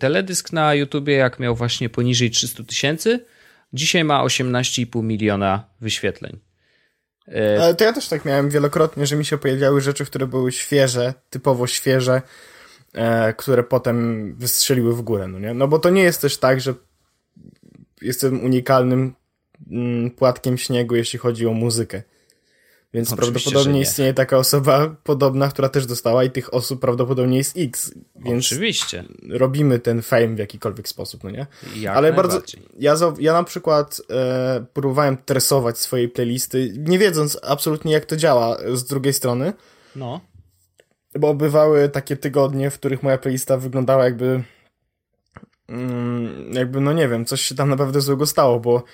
[0.00, 3.24] teledysk na YouTubie, jak miał właśnie poniżej 300 tysięcy
[3.72, 6.38] Dzisiaj ma 18,5 miliona wyświetleń.
[7.28, 10.52] E, Ale to ja też tak miałem wielokrotnie, że mi się pojawiały rzeczy, które były
[10.52, 12.22] świeże, typowo świeże,
[12.92, 15.54] e, które potem wystrzeliły w górę, no nie?
[15.54, 16.74] No bo to nie jest też tak, że
[18.02, 19.14] jestem unikalnym
[19.70, 22.02] mm, płatkiem śniegu, jeśli chodzi o muzykę.
[22.94, 27.56] Więc Oczywiście, prawdopodobnie istnieje taka osoba podobna, która też dostała i tych osób prawdopodobnie jest
[27.56, 27.94] X.
[28.16, 29.04] Więc Oczywiście.
[29.28, 31.46] robimy ten fame w jakikolwiek sposób, no nie?
[31.76, 32.42] Jak Ale bardzo.
[32.78, 38.56] Ja, ja na przykład e, próbowałem tresować swojej playlisty, nie wiedząc absolutnie jak to działa
[38.72, 39.52] z drugiej strony.
[39.96, 40.20] No.
[41.18, 44.42] Bo bywały takie tygodnie, w których moja playlista wyglądała jakby.
[45.68, 48.84] Mm, jakby, no nie wiem, coś się tam naprawdę złego stało, bo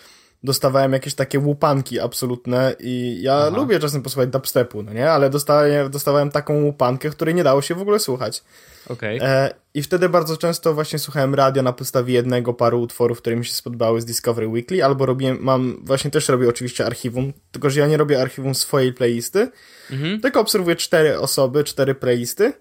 [0.47, 3.57] dostawałem jakieś takie łupanki absolutne i ja Aha.
[3.57, 5.11] lubię czasem posłuchać dubstepu, no nie?
[5.11, 8.45] Ale dostałem, dostawałem taką łupankę, której nie dało się w ogóle słuchać.
[8.89, 9.19] Okay.
[9.23, 13.45] E, I wtedy bardzo często właśnie słuchałem radia na podstawie jednego paru utworów, które mi
[13.45, 17.81] się spodobały z Discovery Weekly, albo robię, mam, właśnie też robię oczywiście archiwum, tylko że
[17.81, 19.51] ja nie robię archiwum swojej playlisty,
[19.91, 20.21] mhm.
[20.21, 22.53] tylko obserwuję cztery osoby, cztery playlisty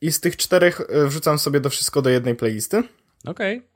[0.00, 2.82] i z tych czterech e, wrzucam sobie to wszystko do jednej playlisty.
[3.26, 3.58] Okej.
[3.58, 3.73] Okay.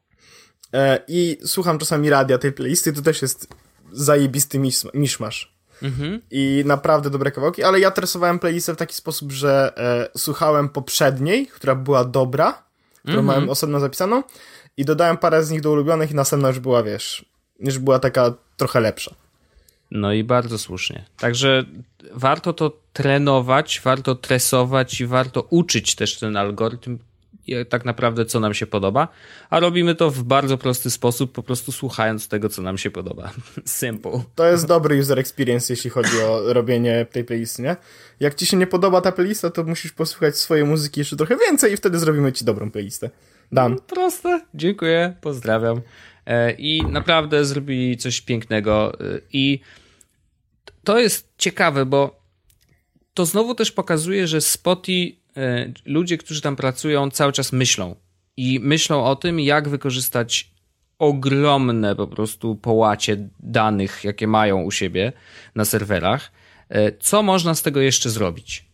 [0.72, 3.48] E, I słucham czasami radia tej playlisty, to też jest
[3.92, 4.60] zajebisty
[4.94, 5.58] miszmasz.
[5.82, 6.20] Mhm.
[6.30, 11.46] I naprawdę dobre kawałki, ale ja tresowałem playlistę w taki sposób, że e, słuchałem poprzedniej,
[11.46, 12.62] która była dobra,
[12.98, 13.26] którą mhm.
[13.26, 14.22] miałem osobno zapisaną
[14.76, 17.24] i dodałem parę z nich do ulubionych i następna już była, wiesz,
[17.60, 19.14] już była taka trochę lepsza.
[19.90, 21.04] No i bardzo słusznie.
[21.16, 21.64] Także
[22.12, 26.98] warto to trenować, warto tresować i warto uczyć też ten algorytm,
[27.68, 29.08] tak naprawdę co nam się podoba,
[29.50, 33.30] a robimy to w bardzo prosty sposób, po prostu słuchając tego, co nam się podoba.
[33.80, 34.22] Simple.
[34.34, 37.76] To jest dobry user experience, jeśli chodzi o robienie tej playlisty, nie?
[38.20, 41.72] Jak ci się nie podoba ta playlista, to musisz posłuchać swojej muzyki jeszcze trochę więcej
[41.72, 43.10] i wtedy zrobimy ci dobrą playlistę.
[43.52, 43.72] Dan.
[43.72, 44.40] No, proste.
[44.54, 45.80] Dziękuję, pozdrawiam.
[46.26, 49.60] E, I naprawdę zrobili coś pięknego e, i
[50.84, 52.20] to jest ciekawe, bo
[53.14, 55.17] to znowu też pokazuje, że Spotify
[55.84, 57.96] ludzie, którzy tam pracują, cały czas myślą.
[58.36, 60.50] I myślą o tym, jak wykorzystać
[60.98, 65.12] ogromne po prostu połacie danych, jakie mają u siebie
[65.54, 66.32] na serwerach,
[66.68, 68.64] e, co można z tego jeszcze zrobić.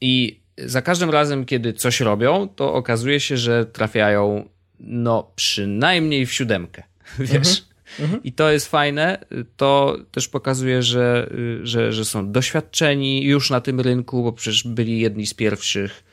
[0.00, 4.48] I za każdym razem, kiedy coś robią, to okazuje się, że trafiają
[4.80, 6.82] no przynajmniej w siódemkę,
[7.18, 7.34] wiesz.
[7.34, 7.69] Mhm.
[8.00, 8.22] Mhm.
[8.22, 9.24] I to jest fajne.
[9.56, 11.30] To też pokazuje, że,
[11.62, 16.04] że, że są doświadczeni już na tym rynku, bo przecież byli jedni z pierwszych,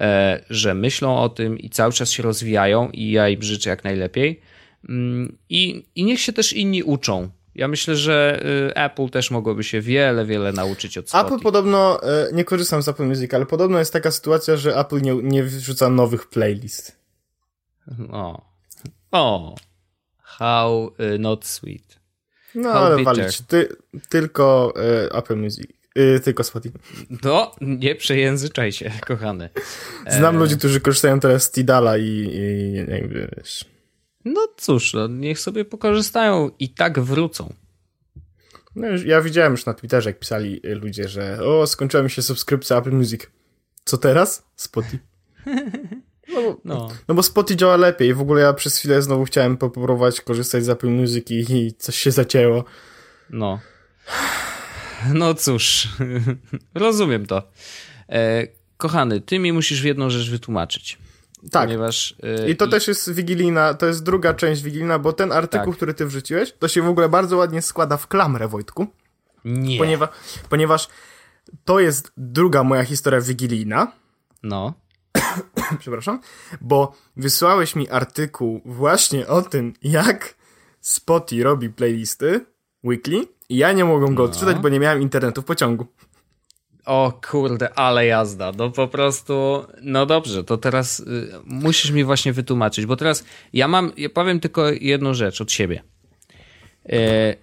[0.00, 3.84] e, że myślą o tym i cały czas się rozwijają i ja im życzę jak
[3.84, 4.40] najlepiej.
[4.88, 9.64] Mm, I, I niech się też inni uczą, Ja myślę, że y, Apple też mogłoby
[9.64, 11.34] się wiele, wiele nauczyć od Spotify.
[11.34, 15.00] Apple podobno, e, nie korzystam z Apple Music, ale podobno jest taka sytuacja, że Apple
[15.00, 16.96] nie, nie wrzuca nowych playlist.
[18.10, 18.42] O.
[19.10, 19.54] O.
[20.26, 22.00] How y, not sweet.
[22.54, 23.16] No How ale bitter.
[23.16, 23.68] walić, ty,
[24.08, 26.78] tylko e, Apple Music, e, tylko Spotify.
[27.22, 29.48] No, nie przejęzyczaj się, kochany.
[30.10, 33.64] Znam E, ludzi, którzy korzystają teraz z Tidala i, i jakby, wiesz...
[34.24, 37.54] No cóż, no, niech sobie pokorzystają i tak wrócą.
[38.76, 42.22] No, ja widziałem już na Twitterze, jak pisali y, ludzie, że o, skończyła mi się
[42.22, 43.20] subskrypcja Apple Music.
[43.84, 44.46] Co teraz?
[44.56, 44.98] Spotify.
[46.28, 46.88] No, bo- No.
[47.08, 48.14] no bo Spotify działa lepiej.
[48.14, 51.96] W ogóle ja przez chwilę znowu chciałem popróbować korzystać z Apple Music i, i coś
[51.96, 52.64] się zacięło.
[53.30, 53.60] No.
[55.14, 55.88] No cóż,
[56.74, 57.42] rozumiem to.
[58.08, 60.98] E, kochany, ty mi musisz jedną rzecz wytłumaczyć.
[61.50, 61.64] Tak.
[61.64, 62.14] Ponieważ.
[62.22, 65.76] e, I to też jest wigilijna, to jest druga część wigilijna, bo ten artykuł, Tak.
[65.76, 68.86] który ty wrzuciłeś, to się w ogóle bardzo ładnie składa w klamrę, Wojtku.
[69.44, 69.78] Nie.
[69.78, 70.08] Ponieważ,
[70.48, 70.88] ponieważ
[71.64, 73.92] to jest druga moja historia wigilijna.
[74.42, 74.74] No.
[75.78, 76.20] przepraszam,
[76.60, 80.34] bo wysłałeś mi artykuł właśnie o tym, jak
[80.80, 82.44] Spotify robi playlisty
[82.84, 84.28] weekly i ja nie mogłem go No.
[84.28, 85.86] odczytać, bo nie miałem internetu w pociągu.
[86.86, 88.52] O kurde, ale jazda.
[88.56, 89.64] No po prostu.
[89.82, 93.92] No dobrze, to teraz y, musisz mi właśnie wytłumaczyć, bo teraz ja mam.
[93.96, 95.82] Ja powiem tylko jedną rzecz od siebie.
[96.88, 97.34] E,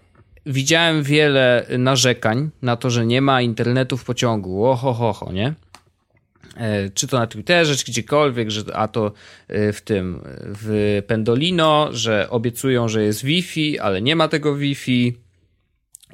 [0.45, 4.65] widziałem wiele narzekań na to, że nie ma internetu w pociągu.
[4.65, 5.53] Oho, ho, ho, nie?
[6.57, 9.11] E, czy to na Twitterze, czy gdziekolwiek, że a to
[9.47, 15.17] e, w tym, w Pendolino, że obiecują, że jest Wi-Fi, ale nie ma tego Wi-Fi.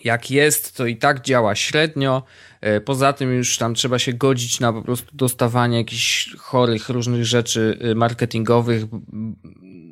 [0.04, 2.24] Jak jest, to i tak działa średnio.
[2.62, 7.26] E, Poza tym już tam trzeba się godzić na po prostu dostawanie jakichś chorych różnych
[7.26, 8.84] rzeczy marketingowych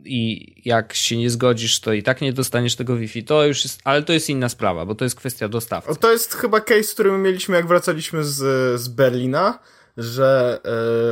[0.05, 3.23] i jak się nie zgodzisz, to i tak nie dostaniesz tego Wi-Fi.
[3.23, 5.99] To już jest, ale to jest inna sprawa, bo to jest kwestia dostawcy.
[5.99, 9.59] To jest chyba case, który my mieliśmy, jak wracaliśmy z, z Berlina,
[9.97, 10.59] że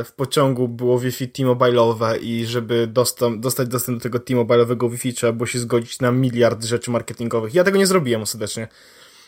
[0.00, 5.14] e, w pociągu było Wi-Fi T-Mobile'owe i żeby dosta- dostać dostęp do tego T-Mobile'owego Wi-Fi
[5.14, 7.54] trzeba było się zgodzić na miliard rzeczy marketingowych.
[7.54, 8.68] Ja tego nie zrobiłem ostatecznie.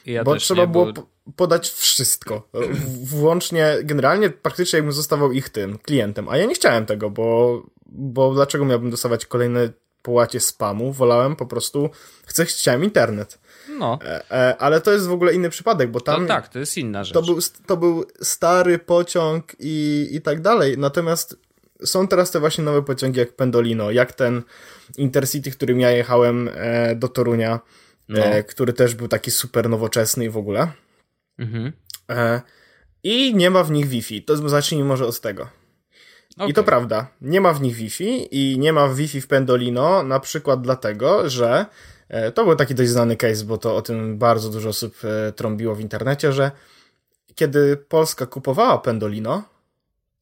[0.06, 0.92] Ja bo trzeba było
[1.36, 2.48] podać wszystko.
[3.04, 6.28] Włącznie, generalnie praktycznie jakbym zostawał ich tym, klientem.
[6.28, 9.68] A ja nie chciałem tego, bo, bo dlaczego miałbym dostawać kolejne
[10.08, 10.92] połacie spamu?
[10.92, 11.90] Wolałem po prostu,
[12.26, 13.38] chcę, chciałem internet.
[13.78, 16.58] No, E, e, ale to jest w ogóle inny przypadek, bo to tam tak, to
[16.58, 17.14] jest inna rzecz.
[17.14, 20.78] to, był, to był stary pociąg i, i tak dalej.
[20.78, 21.36] Natomiast
[21.84, 24.42] są teraz te właśnie nowe pociągi jak Pendolino, jak ten
[24.96, 27.60] Intercity, którym ja jechałem e, do Torunia,
[28.08, 28.22] No.
[28.48, 30.72] który też był taki super nowoczesny i w ogóle.
[31.38, 31.72] Mhm.
[33.02, 34.22] I nie ma w nich Wi-Fi.
[34.22, 35.48] To zacznijmy może od tego.
[36.46, 37.06] I to prawda.
[37.20, 41.66] Nie ma w nich Wi-Fi i nie ma Wi-Fi w Pendolino na przykład dlatego, że
[42.08, 45.32] e, to był taki dość znany case, bo to o tym bardzo dużo osób e,
[45.32, 46.50] trąbiło w internecie, że
[47.34, 49.42] kiedy Polska kupowała Pendolino,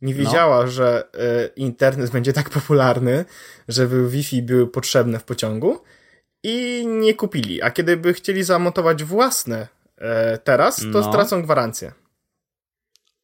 [0.02, 0.18] nie No.
[0.18, 3.24] wiedziała, że e, internet będzie tak popularny,
[3.68, 5.78] żeby Wi-Fi były potrzebne w pociągu
[6.42, 7.62] i nie kupili.
[7.62, 9.68] A kiedy by chcieli zamontować własne
[10.44, 11.12] teraz, to No.
[11.12, 11.92] stracą gwarancję.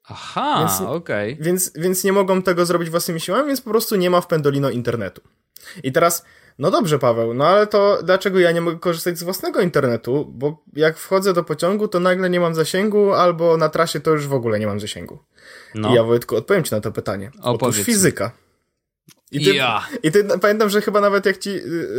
[0.09, 1.39] Aha, Więc- okej.
[1.41, 4.71] Więc, więc nie mogą tego zrobić własnymi siłami, więc po prostu nie ma w Pendolino
[4.71, 5.21] internetu.
[5.83, 6.25] I teraz,
[6.59, 10.27] no dobrze, Paweł, no ale to dlaczego ja nie mogę korzystać z własnego internetu?
[10.35, 14.27] Bo jak wchodzę do pociągu, to nagle nie mam zasięgu, albo na trasie to już
[14.27, 15.19] w ogóle nie mam zasięgu.
[15.75, 15.91] No.
[15.91, 17.31] I ja, Wojtku, odpowiem ci na to pytanie.
[17.43, 18.31] Opowiedz Otóż fizyka.
[19.31, 19.87] I ty, Ja.
[20.03, 21.51] I ty pamiętam, że chyba nawet jak ci,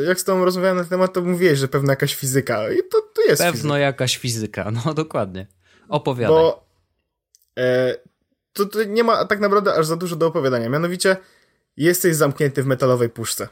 [0.07, 2.71] jak z tobą rozmawiałem na ten temat, to mówiłeś, że pewna jakaś fizyka.
[2.71, 3.77] I to, to jest Pewno fizyka.
[3.77, 5.47] jakaś fizyka, no dokładnie.
[5.89, 6.35] Opowiadaj.
[6.35, 6.65] Bo
[8.53, 10.69] to, to nie ma tak naprawdę aż za dużo do opowiadania.
[10.69, 11.17] Mianowicie
[11.77, 13.47] jesteś zamknięty w metalowej puszce.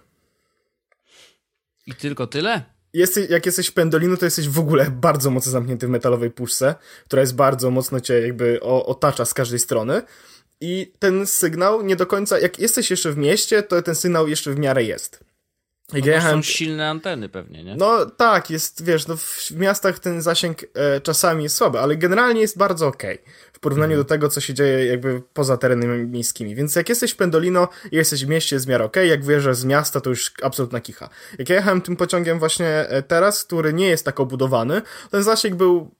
[1.87, 2.63] I tylko tyle?
[2.93, 6.75] Jesteś, jak jesteś w pendolinu, to jesteś w ogóle bardzo mocno zamknięty w metalowej puszce,
[7.05, 10.01] która jest bardzo mocno cię jakby otacza z każdej strony.
[10.61, 14.51] I ten sygnał nie do końca, jak jesteś jeszcze w mieście, to ten sygnał jeszcze
[14.51, 15.30] w miarę jest.
[15.93, 17.75] Jak No ja to są jechałem, silne anteny pewnie, nie?
[17.75, 22.41] no tak, jest, wiesz, no w miastach ten zasięg e, czasami jest słaby, ale generalnie
[22.41, 23.21] jest bardzo okej
[23.53, 26.55] w porównaniu do tego, co się dzieje jakby poza terenami miejskimi.
[26.55, 29.57] Więc jak jesteś w Pendolino i jesteś w mieście, jest w miarę okej, jak wyjeżdżasz
[29.57, 31.09] z miasta, to już absolutna kicha.
[31.39, 35.55] Jak ja jechałem tym pociągiem właśnie e, teraz, który nie jest tak obudowany, ten zasięg
[35.55, 35.91] był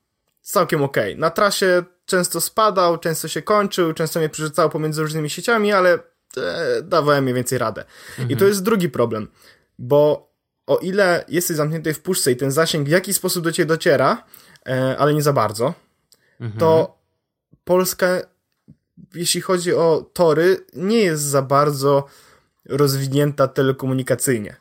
[0.42, 1.18] całkiem okej.
[1.18, 6.82] Na trasie często spadał, często się kończył, często mnie przerzucało pomiędzy różnymi sieciami, ale e,
[6.84, 7.86] dawałem mniej więcej radę.
[8.30, 9.28] I to jest drugi problem,
[9.82, 10.32] bo
[10.68, 14.24] o ile jesteś zamknięty w puszce i ten zasięg w jakiś sposób do ciebie dociera,
[14.68, 15.74] e, ale nie za bardzo,
[16.40, 16.60] Mhm.
[16.60, 16.98] to
[17.64, 18.22] Polska,
[19.16, 22.06] jeśli chodzi o tory, nie jest za bardzo
[22.66, 24.56] rozwinięta telekomunikacyjnie.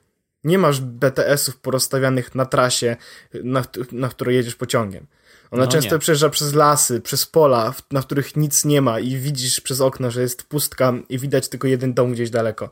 [0.44, 2.96] Nie masz BTS-ów porozstawianych na trasie,
[3.44, 5.06] na, na której jedziesz pociągiem.
[5.50, 5.98] Ona no często nie.
[5.98, 10.22] przejeżdża przez lasy, przez pola, na których nic nie ma i widzisz przez okno, że
[10.22, 12.70] jest pustka i widać tylko jeden dom gdzieś daleko.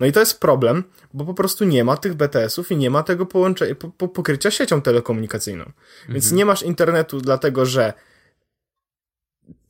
[0.00, 3.02] No i to jest problem, bo po prostu nie ma tych BTS-ów i nie ma
[3.02, 5.64] tego połączenia, po, po, pokrycia siecią telekomunikacyjną.
[5.64, 5.74] Mhm.
[6.08, 7.92] Więc nie masz internetu, dlatego że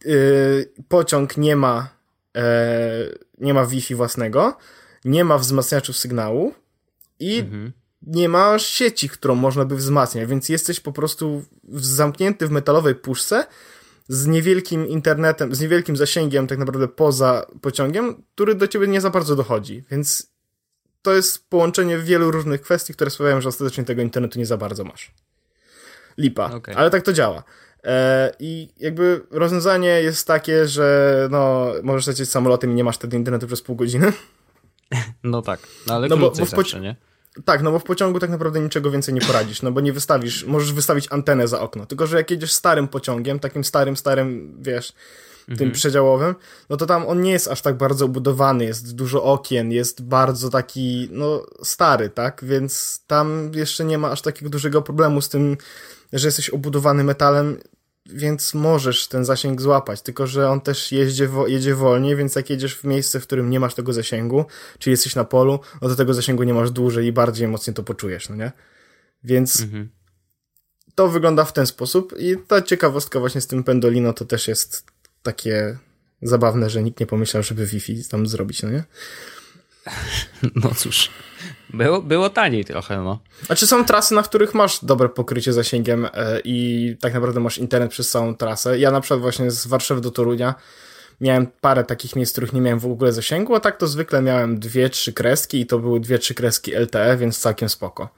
[0.04, 1.88] yy, pociąg nie ma,
[2.34, 2.42] yy,
[3.38, 4.56] nie ma Wi-Fi własnego,
[5.04, 6.54] nie ma wzmacniaczów sygnału
[7.20, 12.50] i mhm nie ma sieci, którą można by wzmacniać, więc jesteś po prostu zamknięty w
[12.50, 13.46] metalowej puszce
[14.08, 19.10] z niewielkim internetem, z niewielkim zasięgiem tak naprawdę poza pociągiem, który do ciebie nie za
[19.10, 20.32] bardzo dochodzi, więc
[21.02, 24.84] to jest połączenie wielu różnych kwestii, które sprawiają, że ostatecznie tego internetu nie za bardzo
[24.84, 25.14] masz.
[26.18, 26.76] Lipa, okay.
[26.76, 27.42] ale tak to działa.
[27.84, 33.16] E, I jakby rozwiązanie jest takie, że no, możesz lecieć samolotem i nie masz wtedy
[33.16, 34.12] internetu przez pół godziny.
[35.22, 36.96] No tak, no ale no bo, bo w zawsze, nie?
[37.44, 40.44] Tak, no bo w pociągu tak naprawdę niczego więcej nie poradzisz, no bo nie wystawisz,
[40.44, 41.86] możesz wystawić antenę za okno.
[41.86, 44.92] Tylko, że jak jedziesz starym pociągiem, takim starym, starym, wiesz,
[45.44, 45.72] tym mhm.
[45.72, 46.34] przedziałowym,
[46.70, 50.50] no to tam on nie jest aż tak bardzo obudowany, jest dużo okien, jest bardzo
[50.50, 52.44] taki, no, stary, tak?
[52.44, 55.56] Więc tam jeszcze nie ma aż takiego dużego problemu z tym,
[56.12, 57.58] że jesteś obudowany metalem
[58.14, 62.76] więc możesz ten zasięg złapać, tylko że on też jeździ, jedzie wolniej, więc jak jedziesz
[62.76, 64.44] w miejsce, w którym nie masz tego zasięgu,
[64.78, 67.82] czy jesteś na polu, no to tego zasięgu nie masz dłużej i bardziej mocniej to
[67.82, 68.52] poczujesz, no nie?
[69.24, 69.90] Więc mhm.
[70.94, 74.84] to wygląda w ten sposób i ta ciekawostka właśnie z tym Pendolino to też jest
[75.22, 75.78] takie
[76.22, 78.84] zabawne, że nikt nie pomyślał, żeby Wi-Fi tam zrobić, no nie?
[80.54, 81.10] No cóż.
[81.74, 83.18] Było, było taniej trochę, no.
[83.48, 87.58] A czy są trasy, na których masz dobre pokrycie zasięgiem e, i tak naprawdę masz
[87.58, 88.78] internet przez całą trasę?
[88.78, 90.54] Ja na przykład właśnie z Warszawy do Torunia
[91.20, 94.60] miałem parę takich miejsc, których nie miałem w ogóle zasięgu, a tak to zwykle miałem
[94.60, 98.08] dwie, trzy kreski i to były dwie, trzy kreski LTE, więc całkiem spoko.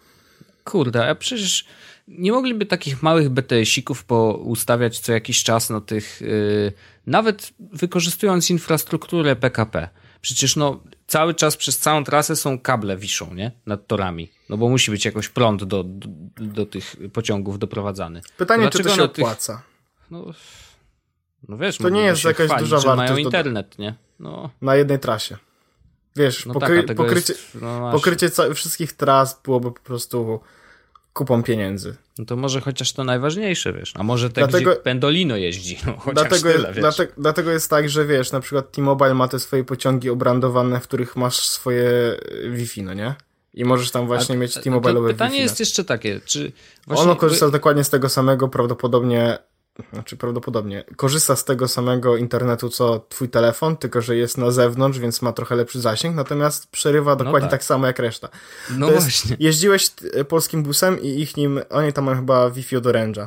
[0.65, 1.65] Kurde, a przecież
[2.09, 6.73] nie mogliby takich małych BTS-ików poustawiać co jakiś czas na tych, yy,
[7.07, 9.89] nawet wykorzystując infrastrukturę PKP.
[10.21, 10.81] Przecież no,
[11.13, 13.53] cały czas przez całą trasę są kable wiszą, nie?
[13.67, 14.31] Nad torami.
[14.49, 18.21] No bo musi być jakoś prąd do, do, do tych pociągów doprowadzany.
[18.37, 19.57] Pytanie, czy to się opłaca?
[19.57, 20.25] Tych, no,
[21.49, 23.11] no wiesz, to nie jest jakaś chwalić, duża wartość.
[23.11, 23.95] mają internet, nie?
[24.21, 24.51] No.
[24.63, 25.37] Na jednej trasie.
[26.17, 30.41] Wiesz, no pokry tak, pokrycie, jest, no pokrycie wszystkich tras byłoby po prostu
[31.13, 31.97] kupą pieniędzy.
[32.19, 33.93] No to może chociaż to najważniejsze, wiesz.
[33.97, 36.81] A może tak, dlatego, gdzie Pendolino jeździ, no chociaż dlatego, tyle, wiesz.
[36.81, 40.83] Dlatego, dlatego jest tak, że wiesz, na przykład T-Mobile ma te swoje pociągi obrandowane, w
[40.83, 41.91] których masz swoje
[42.45, 43.15] e, Wi-Fi, no nie?
[43.55, 46.53] I możesz tam właśnie a, mieć T-Mobile'owe Pytanie Wi-Fi, jest jeszcze takie, czy...
[46.87, 49.39] Właśnie, ono korzysta dokładnie z tego samego, prawdopodobnie
[49.93, 54.99] znaczy prawdopodobnie, korzysta z tego samego internetu co twój telefon, tylko że jest na zewnątrz,
[54.99, 57.61] więc ma trochę lepszy zasięg, natomiast przerywa no dokładnie no tak.
[57.61, 57.65] tak.
[57.65, 58.29] samo jak reszta.
[58.71, 59.31] No to właśnie.
[59.31, 63.27] Jest, jeździłeś e, polskim busem i ich nim, oni tam mają chyba Wi-Fi od Orange'a.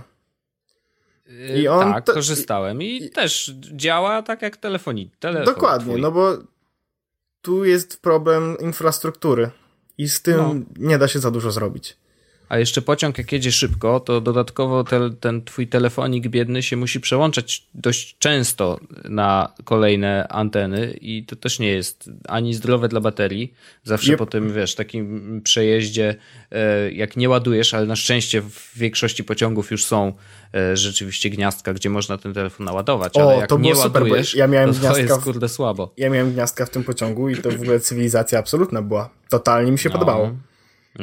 [1.56, 5.54] I yy, on tak, korzystałem i, i, też działa tak jak telefoni, telefon.
[5.54, 6.02] Dokładnie, twój.
[6.02, 6.38] no bo
[7.42, 9.50] tu jest problem infrastruktury
[9.98, 10.54] i z tym no.
[10.90, 11.98] nie da się za dużo zrobić.
[12.50, 17.00] A jeszcze pociąg, jak jedzie szybko, to dodatkowo te, ten twój telefonik biedny się musi
[17.00, 23.54] przełączać dość często na kolejne anteny i to też nie jest ani zdrowe dla baterii.
[23.84, 24.20] Zawsze yep.
[24.20, 26.16] po tym, wiesz, takim przejeździe,
[26.52, 30.14] e, jak nie ładujesz, ale na szczęście w większości pociągów już są
[30.54, 34.36] e, rzeczywiście gniazdka, gdzie można ten telefon naładować, ale o, jak to nie super, ładujesz,
[34.36, 35.94] ja miałem to, to jest kurde słabo.
[35.98, 39.10] Ja miałem gniazdka w tym pociągu i to w ogóle cywilizacja absolutna była.
[39.30, 39.94] Totalnie mi się no.
[39.94, 40.32] podobało.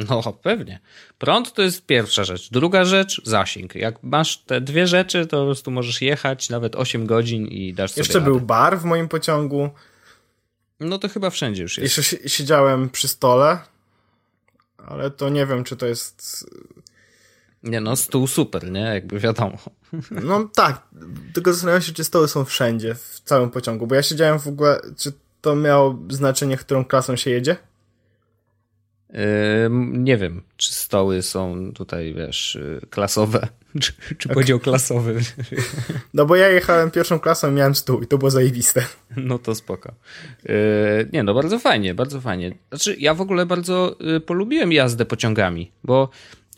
[0.09, 0.79] No, pewnie.
[1.17, 2.49] Prąd to jest pierwsza rzecz.
[2.51, 3.75] Druga rzecz, zasięg.
[3.75, 7.91] Jak masz te dwie rzeczy, to po prostu możesz jechać nawet 8 godzin i dasz
[7.91, 8.31] sobie Jeszcze radę.
[8.31, 9.69] był bar w moim pociągu.
[10.79, 11.97] No to chyba wszędzie już jest.
[11.97, 13.59] Jeszcze siedziałem przy stole,
[14.77, 16.45] ale to nie wiem, czy to jest...
[17.63, 18.81] Nie no, stół super, nie?
[18.81, 19.57] Jakby wiadomo.
[20.11, 20.81] No tak,
[21.33, 24.81] tylko zastanawiam się, czy stoły są wszędzie, w całym pociągu, bo ja siedziałem w ogóle,
[24.97, 27.57] czy to miało znaczenie, którą klasą się jedzie?
[29.91, 32.57] Nie wiem, czy stoły są tutaj, wiesz,
[32.89, 33.47] klasowe,
[33.81, 34.35] czy, czy okay.
[34.35, 35.21] podział klasowy.
[36.13, 38.85] No bo ja jechałem pierwszą klasą i miałem stół i to było zajebiste.
[39.17, 39.93] No to spoko.
[41.13, 42.55] Nie no, bardzo fajnie, bardzo fajnie.
[42.69, 46.09] Znaczy, ja w ogóle bardzo y, polubiłem jazdę pociągami, bo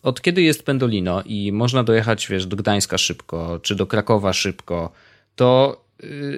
[0.04, 4.91] od kiedy jest Pendolino i można dojechać, wiesz, do Gdańska szybko, czy do Krakowa szybko,
[5.36, 5.85] to Y,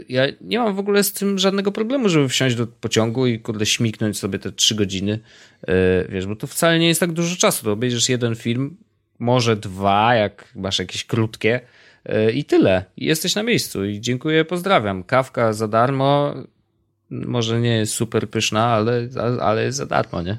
[0.10, 3.66] ja nie mam w ogóle z tym żadnego problemu, żeby wsiąść do pociągu i kurde
[3.66, 5.20] śmiknąć sobie te trzy godziny,
[5.64, 5.72] y,
[6.10, 8.78] wiesz, bo to wcale nie jest tak dużo czasu, to obejrzysz jeden film,
[9.20, 11.62] może dwa, jak masz jakieś krótkie
[12.10, 12.86] y, i tyle.
[12.98, 15.04] I jesteś na miejscu i dziękuję, pozdrawiam.
[15.04, 16.34] Kawka za darmo,
[17.10, 19.10] może nie jest super pyszna, ale,
[19.42, 20.38] ale jest za darmo, nie?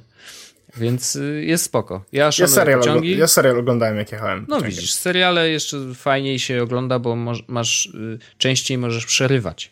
[0.79, 2.05] Więc y, jest spoko.
[2.12, 3.16] Ja Ja serial, pociągi.
[3.18, 4.41] ja serial oglądałem, jak jechałem.
[4.41, 4.70] No pociągiem.
[4.70, 7.16] widzisz, seriale jeszcze fajniej się ogląda, bo
[7.49, 9.70] masz, y, częściej możesz przerywać.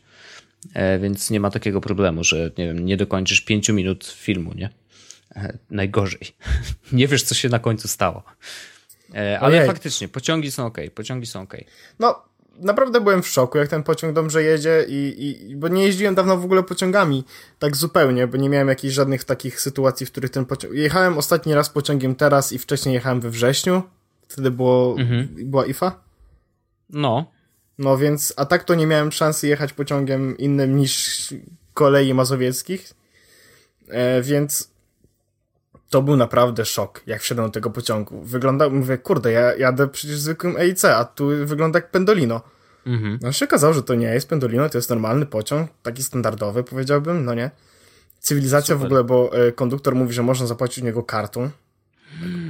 [0.75, 4.71] E, więc nie ma takiego problemu, że nie wiem, nie dokończysz pięciu minut filmu, nie?
[5.37, 6.21] E, najgorzej.
[6.93, 8.23] nie wiesz, co się na końcu stało.
[9.15, 9.67] E, ale Ojej.
[9.67, 11.55] faktycznie, pociągi są ok, pociągi są ok.
[11.99, 12.23] No,
[12.59, 16.37] naprawdę byłem w szoku, jak ten pociąg dobrze jedzie i, i, bo nie jeździłem dawno
[16.37, 17.25] w ogóle pociągami,
[17.59, 20.75] tak zupełnie, bo nie miałem jakichś żadnych takich sytuacji, w których ten pociąg...
[20.75, 23.83] Jechałem ostatni raz pociągiem teraz i wcześniej jechałem we wrześniu,
[24.29, 25.29] wtedy było, mhm.
[25.39, 26.01] była IFA.
[26.91, 27.33] No.
[27.79, 31.35] No więc, a tak to nie miałem szansy jechać pociągiem innym niż
[31.75, 32.93] kolei mazowieckich,
[33.89, 34.76] e, więc
[35.91, 38.23] to był naprawdę szok, jak wszedłem do tego pociągu.
[38.23, 42.41] Wygląda, mówię, kurde, ja jadę przecież zwykłym EIC, a tu wygląda jak Pendolino.
[42.87, 43.19] Mhm.
[43.23, 47.25] No się okazało, że to nie jest Pendolino, to jest normalny pociąg, taki standardowy, powiedziałbym,
[47.25, 47.51] no nie.
[48.21, 48.79] Cywilizacja Super.
[48.79, 51.51] w ogóle, bo e, konduktor mówi, że można zapłacić u niego kartą.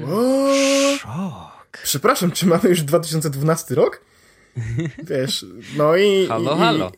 [0.00, 1.78] Tak, szok.
[1.82, 4.00] Przepraszam, czy mamy już 2012 rok?
[5.10, 6.26] Wiesz, no i...
[6.26, 6.92] Halo, i, halo.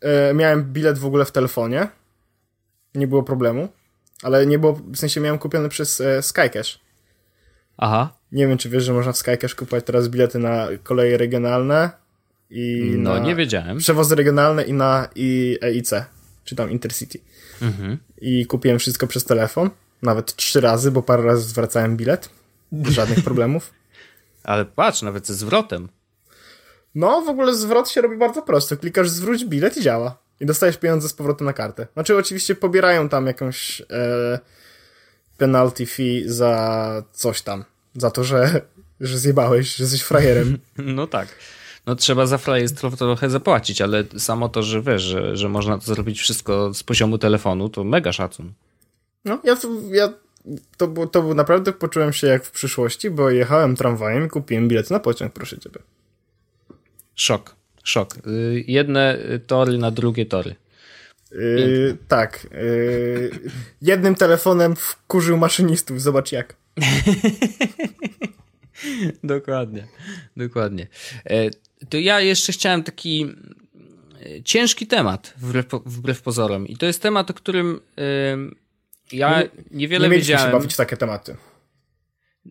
[0.00, 1.88] E, miałem bilet w ogóle w telefonie.
[2.94, 3.68] Nie było problemu.
[4.22, 6.80] Ale nie było, w sensie miałem kupiony przez e, Skycash.
[7.76, 8.12] Aha.
[8.32, 11.90] Nie wiem, czy wiesz, że można w Skycash kupować teraz bilety na koleje regionalne
[12.50, 13.78] i No, nie wiedziałem.
[13.78, 15.90] Przewozy regionalne i na i EIC,
[16.44, 17.18] czy tam Intercity.
[17.62, 17.98] Mhm.
[18.20, 19.70] I kupiłem wszystko przez telefon,
[20.02, 22.30] nawet trzy razy, bo parę razy zwracałem bilet.
[22.88, 23.72] Żadnych problemów.
[24.42, 25.88] Ale patrz, nawet ze zwrotem.
[26.94, 28.76] No, w ogóle zwrot się robi bardzo prosto.
[28.76, 31.86] Klikasz zwróć bilet i działa i dostajesz pieniądze z powrotem na kartę.
[31.92, 34.38] Znaczy oczywiście pobierają tam jakąś e,
[35.38, 37.64] penalty fee za coś tam.
[37.94, 38.60] Za to, że,
[39.00, 40.58] że zjebałeś, że jesteś frajerem.
[40.78, 41.28] No tak.
[41.86, 45.84] No trzeba za frajerstwo trochę zapłacić, ale samo to, że wiesz, że, że można to
[45.84, 48.52] zrobić wszystko z poziomu telefonu, to mega szacun.
[49.24, 49.56] No, ja,
[49.92, 50.12] ja
[50.76, 54.68] to, było, to był naprawdę poczułem się jak w przyszłości, bo jechałem tramwajem i kupiłem
[54.68, 55.80] bilet na pociąg, proszę ciebie.
[57.14, 57.59] Szok.
[57.84, 58.16] Szok.
[58.26, 60.54] Y, jedne tory na drugie tory.
[61.32, 62.46] Yy, tak.
[62.52, 63.30] Yy,
[63.82, 66.02] jednym telefonem wkurzył maszynistów.
[66.02, 66.56] Zobacz jak.
[69.24, 69.86] dokładnie.
[70.36, 70.86] Dokładnie.
[71.24, 71.50] E,
[71.88, 73.34] to ja jeszcze chciałem taki
[74.22, 76.68] e, ciężki temat, wbrew, wbrew pozorom.
[76.68, 77.80] I to jest temat, o którym
[79.12, 80.46] ja niewiele nie wiedziałem.
[80.46, 81.36] Nie się bawić takie tematy.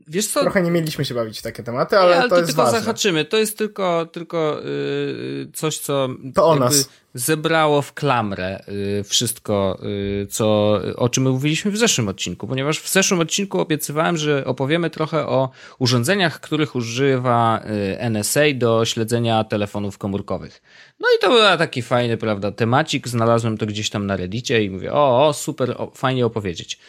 [0.08, 0.42] Wiesz co?
[0.42, 2.64] Trochę nie mieliśmy się bawić w takie tematy, ale, nie, ale to, to jest tylko
[2.64, 2.80] ważne.
[2.80, 3.26] zahaczymy.
[3.26, 6.90] To jest tylko, tylko yy, coś, co to o nas.
[7.14, 12.90] zebrało w klamrę yy, wszystko, yy, co, o czym mówiliśmy w zeszłym odcinku, ponieważ w
[12.90, 19.98] zeszłym odcinku obiecywałem, że opowiemy trochę o urządzeniach, których używa y, NSA do śledzenia telefonów
[19.98, 20.62] komórkowych.
[21.00, 23.08] No i to był taki fajny, prawda, temacik.
[23.08, 26.80] Znalazłem to gdzieś tam na Reddicie i mówię, o, o super, o, fajnie opowiedzieć.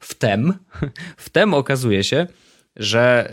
[0.00, 0.54] Wtem,
[1.16, 2.26] wtem okazuje się,
[2.76, 3.32] że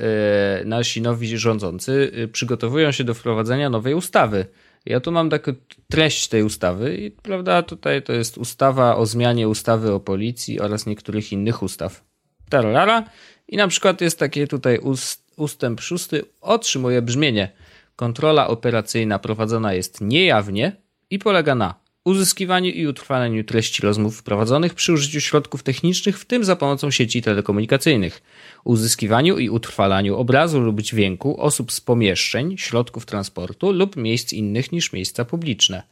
[0.62, 4.46] y, nasi nowi rządzący y, przygotowują się do wprowadzenia nowej ustawy.
[4.86, 5.54] Ja tu mam taką
[5.90, 10.86] treść tej ustawy i prawda, tutaj to jest ustawa o zmianie ustawy o policji oraz
[10.86, 12.04] niektórych innych ustaw.
[12.50, 13.04] Tarara.
[13.48, 17.52] I na przykład jest takie tutaj ust, ustęp szósty, otrzymuje brzmienie.
[17.96, 20.76] Kontrola operacyjna prowadzona jest niejawnie
[21.10, 26.44] i polega na uzyskiwaniu i utrwalaniu treści rozmów prowadzonych przy użyciu środków technicznych, w tym
[26.44, 28.22] za pomocą sieci telekomunikacyjnych,
[28.64, 34.94] uzyskiwaniu i utrwalaniu obrazu lub dźwięku osób z pomieszczeń, środków transportu lub miejsc innych niż
[34.94, 35.84] miejsca publiczne,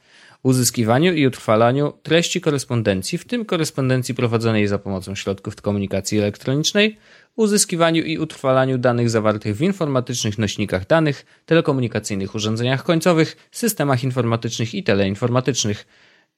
[0.44, 6.98] uzyskiwaniu i utrwalaniu treści korespondencji, w tym korespondencji prowadzonej za pomocą środków komunikacji elektronicznej,
[7.36, 14.84] uzyskiwaniu i utrwalaniu danych zawartych w informatycznych nośnikach danych, telekomunikacyjnych urządzeniach końcowych, systemach informatycznych i
[14.84, 15.88] teleinformatycznych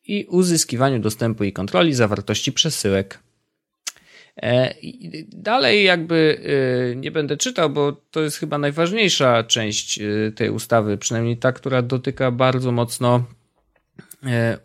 [0.07, 3.19] i uzyskiwaniu dostępu i kontroli zawartości przesyłek.
[4.43, 4.75] E,
[5.27, 6.37] dalej jakby
[6.91, 11.51] e, nie będę czytał, bo to jest chyba najważniejsza część e, tej ustawy, przynajmniej ta,
[11.51, 13.23] która dotyka bardzo mocno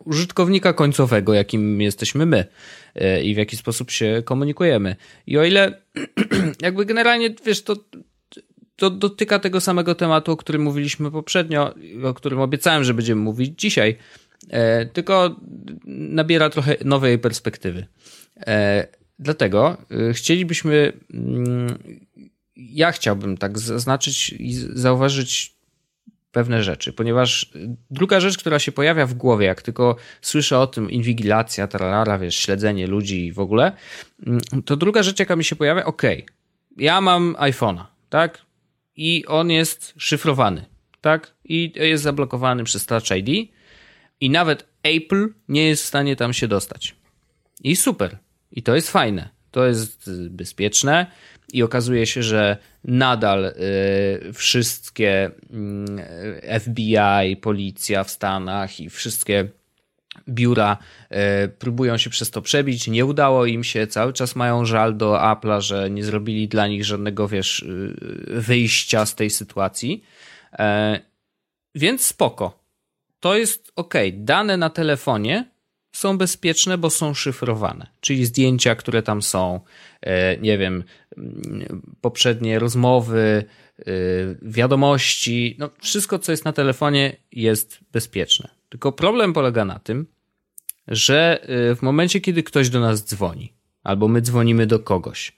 [0.05, 2.47] użytkownika końcowego, jakim jesteśmy my
[3.23, 4.97] i w jaki sposób się komunikujemy.
[5.27, 5.83] I o ile
[6.63, 7.77] jakby generalnie, wiesz, to,
[8.77, 11.75] to dotyka tego samego tematu, o którym mówiliśmy poprzednio,
[12.05, 13.97] o którym obiecałem, że będziemy mówić dzisiaj,
[14.93, 15.37] tylko
[15.87, 17.87] nabiera trochę nowej perspektywy.
[19.21, 19.77] Dlatego
[20.11, 21.79] y, chcielibyśmy, mm,
[22.57, 25.57] ja chciałbym tak zaznaczyć i zauważyć
[26.33, 27.53] pewne rzeczy, ponieważ
[27.91, 32.37] druga rzecz, która się pojawia w głowie, jak tylko słyszę o tym inwigilacja, tarara, wiesz,
[32.37, 33.73] śledzenie ludzi i w ogóle,
[34.27, 36.03] mm, to druga rzecz, jaka mi się pojawia, ok,
[36.77, 38.39] ja mam iPhone'a, tak?
[38.97, 40.65] I on jest szyfrowany,
[41.01, 41.35] tak?
[41.45, 43.51] I jest zablokowany przez Touch ID
[44.21, 46.97] i nawet Apple nie jest w stanie tam się dostać.
[47.63, 48.19] I super.
[48.53, 49.29] I to jest fajne.
[49.51, 51.07] to jest bezpieczne
[51.53, 55.31] i okazuje się, że nadal y, wszystkie
[56.51, 59.49] y, FBI, policja w Stanach i wszystkie
[60.29, 60.77] biura
[61.45, 62.89] y, próbują się przez to przebić.
[62.89, 66.85] Nie udało im się, cały czas mają żal do Apple'a, że nie zrobili dla nich
[66.85, 67.95] żadnego, wiesz, y,
[68.27, 70.05] wyjścia z tej sytuacji.
[70.59, 71.01] E,
[71.75, 72.61] więc spoko.
[73.21, 73.95] To jest ok.
[74.13, 75.51] Dane na telefonie
[75.93, 77.87] są bezpieczne, bo są szyfrowane.
[78.01, 79.61] Czyli zdjęcia, które tam są,
[80.01, 80.85] e, nie wiem,
[82.01, 83.45] poprzednie rozmowy,
[83.79, 83.85] e,
[84.43, 88.49] wiadomości, no wszystko, co jest na telefonie, jest bezpieczne.
[88.69, 90.07] Tylko problem polega na tym,
[90.89, 93.53] że e, w momencie, kiedy ktoś do nas dzwoni,
[93.83, 95.37] albo my dzwonimy do kogoś,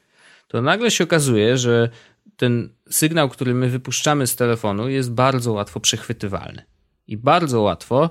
[0.49, 1.89] to nagle się okazuje, że
[2.37, 6.63] ten sygnał, który my wypuszczamy z telefonu, jest bardzo łatwo przechwytywalny.
[7.07, 8.11] I bardzo łatwo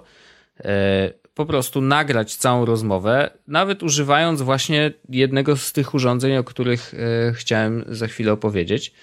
[1.42, 7.34] po prostu nagrać całą rozmowę, nawet używając właśnie jednego z tych urządzeń, o których e,
[7.34, 8.94] chciałem za chwilę opowiedzieć.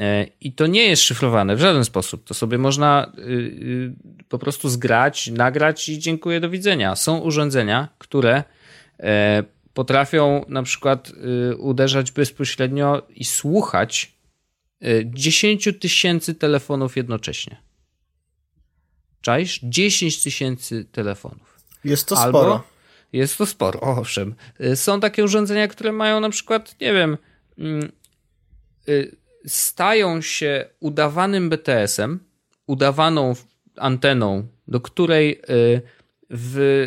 [0.00, 2.24] E, I to nie jest szyfrowane w żaden sposób.
[2.24, 3.92] To sobie można y,
[4.28, 6.96] po prostu zgrać, nagrać i dziękuję, do widzenia.
[6.96, 8.44] Są urządzenia, które
[9.00, 11.12] e, potrafią na przykład
[11.58, 14.16] uderzać bezpośrednio i słuchać
[15.04, 17.56] 10 tysięcy telefonów jednocześnie.
[19.20, 19.60] Czaisz?
[19.62, 21.55] 10 tysięcy telefonów.
[21.90, 22.62] Jest to Albo sporo.
[23.12, 24.34] Jest to sporo, owszem.
[24.60, 27.18] Y, są takie urządzenia, które mają na przykład, nie wiem,
[27.58, 27.92] mm,
[28.88, 29.16] y,
[29.46, 32.20] stają się udawanym BTS-em,
[32.66, 33.34] udawaną
[33.76, 35.82] anteną, do której y,
[36.30, 36.86] w,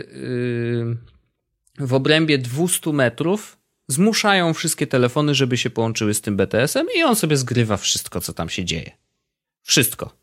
[1.79, 7.15] w obrębie 200 metrów zmuszają wszystkie telefony, żeby się połączyły z tym BTS-em i on
[7.15, 8.91] sobie zgrywa wszystko, co tam się dzieje.
[9.63, 10.13] Wszystko.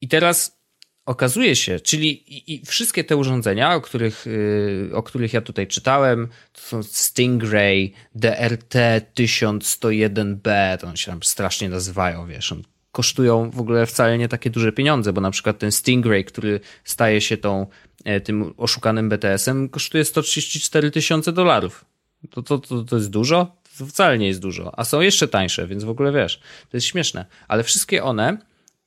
[0.00, 0.61] I teraz
[1.06, 5.66] okazuje się, czyli i, i wszystkie te urządzenia, o których, yy, o których ja tutaj
[5.66, 12.54] czytałem, to są Stingray, DRT-1101B, to one się tam strasznie nazywają, wiesz,
[12.92, 17.20] kosztują w ogóle wcale nie takie duże pieniądze, bo na przykład ten Stingray, który staje
[17.20, 17.66] się tą,
[18.04, 21.84] e, tym oszukanym BTS-em, kosztuje 134 tysiące dolarów.
[22.30, 23.56] To, to, to, to jest dużo?
[23.78, 24.78] To wcale nie jest dużo.
[24.78, 26.40] A są jeszcze tańsze, więc w ogóle wiesz,
[26.70, 27.26] to jest śmieszne.
[27.48, 28.38] Ale wszystkie one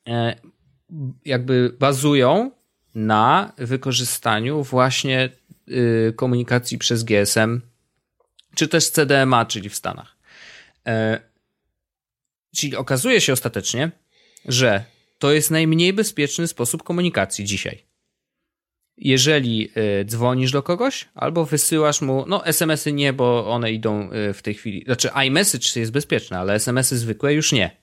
[0.08, 0.36] e,
[1.24, 2.50] jakby bazują
[2.94, 5.28] na wykorzystaniu właśnie
[5.68, 7.60] y, komunikacji przez GSM,
[8.54, 10.16] czy też CDMA, czyli w Stanach.
[10.86, 11.20] E,
[12.56, 13.90] czyli okazuje się ostatecznie,
[14.44, 14.84] że
[15.18, 17.82] to jest najmniej bezpieczny sposób komunikacji dzisiaj.
[18.96, 19.70] Jeżeli
[20.00, 24.42] y, dzwonisz do kogoś, albo wysyłasz mu, no SMS-y nie, bo one idą y, w
[24.42, 27.76] tej chwili, znaczy iMessage jest bezpieczne, ale SMS-y zwykłe już nie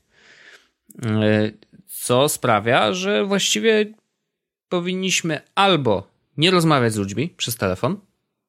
[2.03, 3.85] co sprawia, że właściwie
[4.69, 7.97] powinniśmy albo nie rozmawiać z ludźmi przez telefon,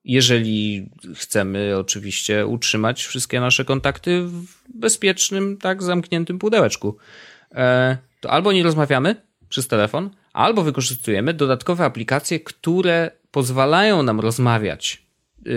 [0.05, 4.45] jeżeli chcemy oczywiście utrzymać wszystkie nasze kontakty w
[4.75, 6.97] bezpiecznym, tak zamkniętym pudełeczku,
[7.55, 9.17] e, to albo nie rozmawiamy
[9.49, 15.03] przez telefon, albo wykorzystujemy dodatkowe aplikacje, które pozwalają nam rozmawiać
[15.45, 15.53] yy,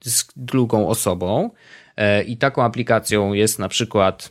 [0.00, 1.50] z drugą osobą.
[1.96, 4.30] E, I taką aplikacją jest na przykład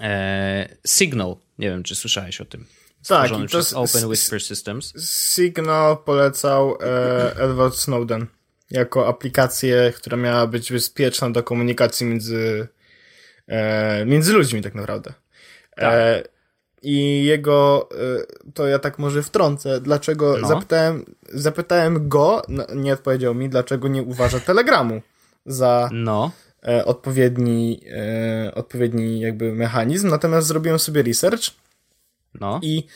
[0.00, 1.36] e, Signal.
[1.58, 2.66] Nie wiem, czy słyszałeś o tym.
[3.08, 4.94] Tak, to przez Open Whisper Systems.
[5.34, 8.26] Signal polecał e, Edward Snowden
[8.72, 12.68] jako aplikację, która miała być bezpieczna do komunikacji między,
[13.46, 15.12] e, między ludźmi tak naprawdę.
[15.76, 16.32] E, tak.
[16.82, 20.48] I jego, e, to ja tak może wtrącę, dlaczego no.
[20.48, 25.02] zapytałem, zapytałem go, no, nie odpowiedział mi, dlaczego nie uważa Telegramu
[25.46, 26.30] za no.
[26.68, 31.50] E, odpowiedni, e, odpowiedni jakby mechanizm, natomiast zrobiłem sobie research
[32.40, 32.60] no.
[32.62, 32.86] i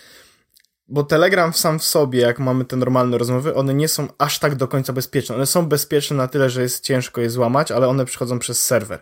[0.88, 4.54] bo Telegram sam w sobie, jak mamy te normalne rozmowy, one nie są aż tak
[4.54, 5.34] do końca bezpieczne.
[5.34, 8.98] One są bezpieczne na tyle, że jest ciężko je złamać, ale one przychodzą przez serwer.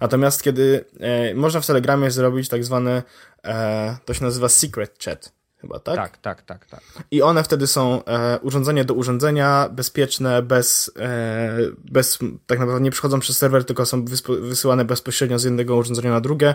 [0.00, 3.02] Natomiast kiedy e, można w Telegramie zrobić tak zwane,
[3.44, 5.32] e, to się nazywa secret chat
[5.62, 5.96] chyba, tak?
[5.96, 6.80] Tak, tak, tak, tak.
[7.10, 12.90] I one wtedy są e, urządzenie do urządzenia, bezpieczne, bez, e, bez, tak naprawdę nie
[12.90, 14.04] przychodzą przez serwer, tylko są
[14.40, 16.54] wysyłane bezpośrednio z jednego urządzenia na drugie,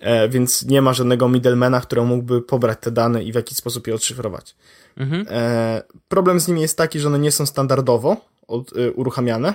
[0.00, 3.86] e, więc nie ma żadnego middlemana, który mógłby pobrać te dane i w jakiś sposób
[3.86, 4.56] je odszyfrować.
[4.96, 5.26] Mhm.
[5.30, 8.16] E, problem z nimi jest taki, że one nie są standardowo
[8.48, 9.54] od, e, uruchamiane.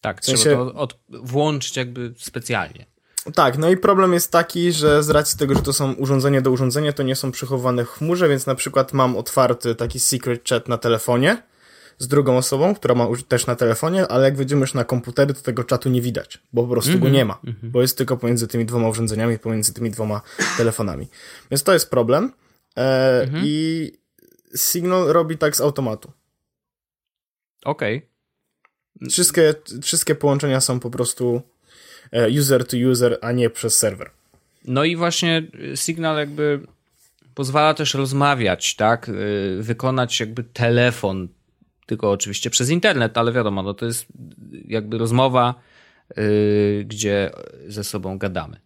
[0.00, 0.42] Tak, w sensie...
[0.42, 2.93] trzeba to od, włączyć jakby specjalnie.
[3.34, 6.50] Tak, no i problem jest taki, że z racji tego, że to są urządzenia do
[6.50, 10.68] urządzenia, to nie są przechowywane w chmurze, więc na przykład mam otwarty taki secret chat
[10.68, 11.42] na telefonie
[11.98, 15.40] z drugą osobą, która ma też na telefonie, ale jak wejdziemy już na komputery, to
[15.40, 17.70] tego czatu nie widać, bo po prostu mm -hmm, go mhm, nie ma, mm -hmm.
[17.70, 20.20] bo jest tylko pomiędzy tymi dwoma urządzeniami, pomiędzy tymi dwoma
[20.56, 21.08] telefonami.
[21.50, 22.32] Więc to jest problem
[22.76, 23.40] e, mm -hmm.
[23.44, 23.92] i
[24.56, 26.12] Signal robi tak z automatu.
[27.64, 27.96] Okej.
[27.96, 29.10] Okay.
[29.10, 31.42] Wszystkie, wszystkie połączenia są po prostu
[32.38, 34.10] user to user, a nie przez serwer.
[34.64, 35.42] No i właśnie
[35.74, 36.60] Signal jakby
[37.34, 39.08] pozwala też rozmawiać, tak?
[39.08, 41.28] Y, wykonać jakby telefon,
[41.86, 44.06] tylko oczywiście przez internet, ale wiadomo, no to jest
[44.68, 45.54] jakby rozmowa,
[46.84, 47.30] gdzie
[47.68, 48.56] ze sobą gadamy.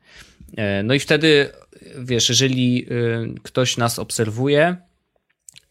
[0.57, 1.51] E, no i wtedy,
[1.99, 2.87] wiesz, jeżeli
[3.43, 4.77] ktoś nas obserwuje,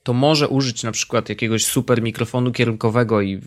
[0.04, 3.42] to może użyć na przykład jakiegoś super mikrofonu kierunkowego i,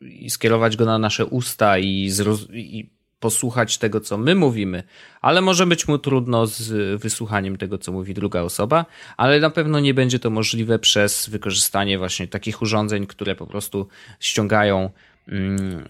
[0.00, 2.90] i skierować go na nasze usta i, zroz- i
[3.20, 4.82] posłuchać tego, co my mówimy,
[5.20, 9.80] ale może być mu trudno z wysłuchaniem tego, co mówi druga osoba, ale na pewno
[9.80, 13.88] nie będzie to możliwe przez wykorzystanie właśnie takich urządzeń, które po prostu
[14.20, 14.90] ściągają
[15.28, 15.88] mm,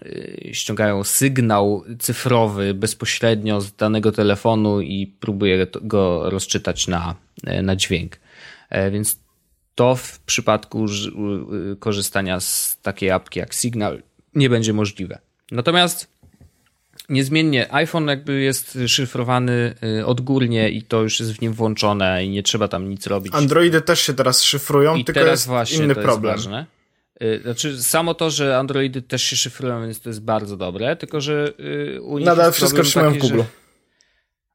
[0.51, 7.15] ściągają sygnał cyfrowy bezpośrednio z danego telefonu i próbuje go rozczytać na,
[7.63, 8.19] na dźwięk.
[8.69, 9.19] E, więc
[9.75, 10.85] to w przypadku
[11.79, 14.03] korzystania z takiej apki jak Signal
[14.35, 15.19] nie będzie możliwe.
[15.51, 16.18] Natomiast
[17.09, 22.29] niezmiennie iPhone jakby jest szyfrowany y, odgórnie i to już jest w nim włączone i
[22.29, 23.33] nie trzeba tam nic robić.
[23.35, 26.33] Androidy też się teraz szyfrują, I tylko teraz jest właśnie inny to problem.
[26.33, 26.65] Jest ważne.
[27.23, 31.21] Y, znaczy, samo to, że Androidy też się szyfrują, więc to jest bardzo dobre, tylko
[31.21, 33.37] że y, u nich Nadal wszystko trzymają w Google.
[33.37, 33.45] Że...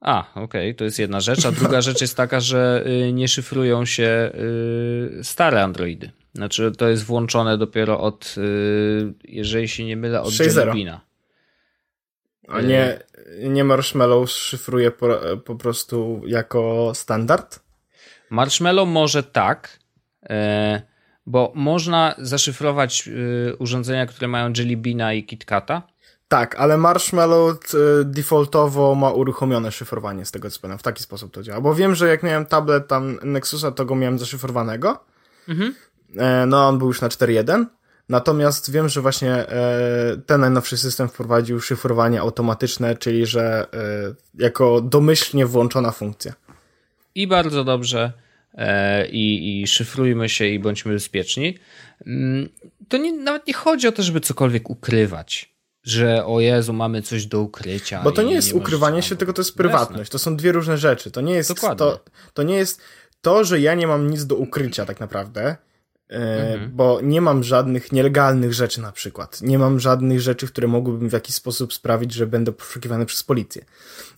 [0.01, 1.47] A, okej, okay, to jest jedna rzecz.
[1.47, 4.31] A druga rzecz jest taka, że nie szyfrują się
[5.23, 6.11] stare Androidy.
[6.35, 8.35] Znaczy, to jest włączone dopiero od,
[9.25, 11.01] jeżeli się nie mylę, od Jelly
[12.49, 12.99] a nie,
[13.39, 15.09] nie Marshmallow szyfruje po,
[15.45, 17.61] po prostu jako standard?
[18.31, 19.79] Marshmallow może tak,
[20.31, 20.83] e,
[21.27, 25.83] bo można zaszyfrować e, urządzenia, które mają Jelly Beana i KitKata.
[26.29, 30.79] Tak, ale Marshmallow e, defaultowo ma uruchomione szyfrowanie z tego co pamiętam.
[30.79, 31.61] W taki sposób to działa.
[31.61, 35.05] Bo wiem, że jak miałem tablet tam Nexusa, to go miałem zaszyfrowanego.
[35.49, 35.75] Mhm.
[36.47, 37.67] No, on był już na 4.1.
[38.09, 44.81] Natomiast wiem, że właśnie e, ten najnowszy system wprowadził szyfrowanie automatyczne, czyli że e, jako
[44.81, 46.33] domyślnie włączona funkcja.
[47.15, 48.13] I bardzo dobrze.
[48.55, 51.59] E, I, I szyfrujmy się i bądźmy bezpieczni.
[52.07, 52.49] Mm,
[52.89, 57.27] to nie, nawet nie chodzi o to, żeby cokolwiek ukrywać że o Jezu, mamy coś
[57.27, 58.03] do ukrycia.
[58.03, 59.99] Bo to nie jest nie ukrywanie się, tylko to jest prywatność.
[59.99, 60.13] Jasne.
[60.13, 61.11] To są dwie różne rzeczy.
[61.11, 62.01] To nie jest to,
[62.35, 62.81] to nie jest
[63.21, 65.57] to, że ja nie mam nic do ukrycia tak naprawdę.
[66.15, 66.71] E, mhm.
[66.75, 69.43] Bo nie mam żadnych nielegalnych rzeczy na przykład.
[69.43, 73.65] Nie mam żadnych rzeczy, które mogłyby w jakiś sposób sprawić, że będę poszukiwany przez policję.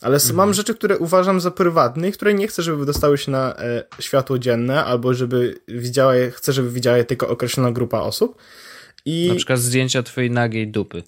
[0.00, 0.34] Ale mhm.
[0.36, 3.82] mam rzeczy, które uważam za prywatne i które nie chcę, żeby dostały się na e,
[4.00, 8.36] światło dzienne, albo żeby widziała je, chcę, żeby widziała je tylko określona grupa osób.
[9.04, 9.28] I...
[9.28, 11.02] Na przykład zdjęcia twojej nagiej dupy.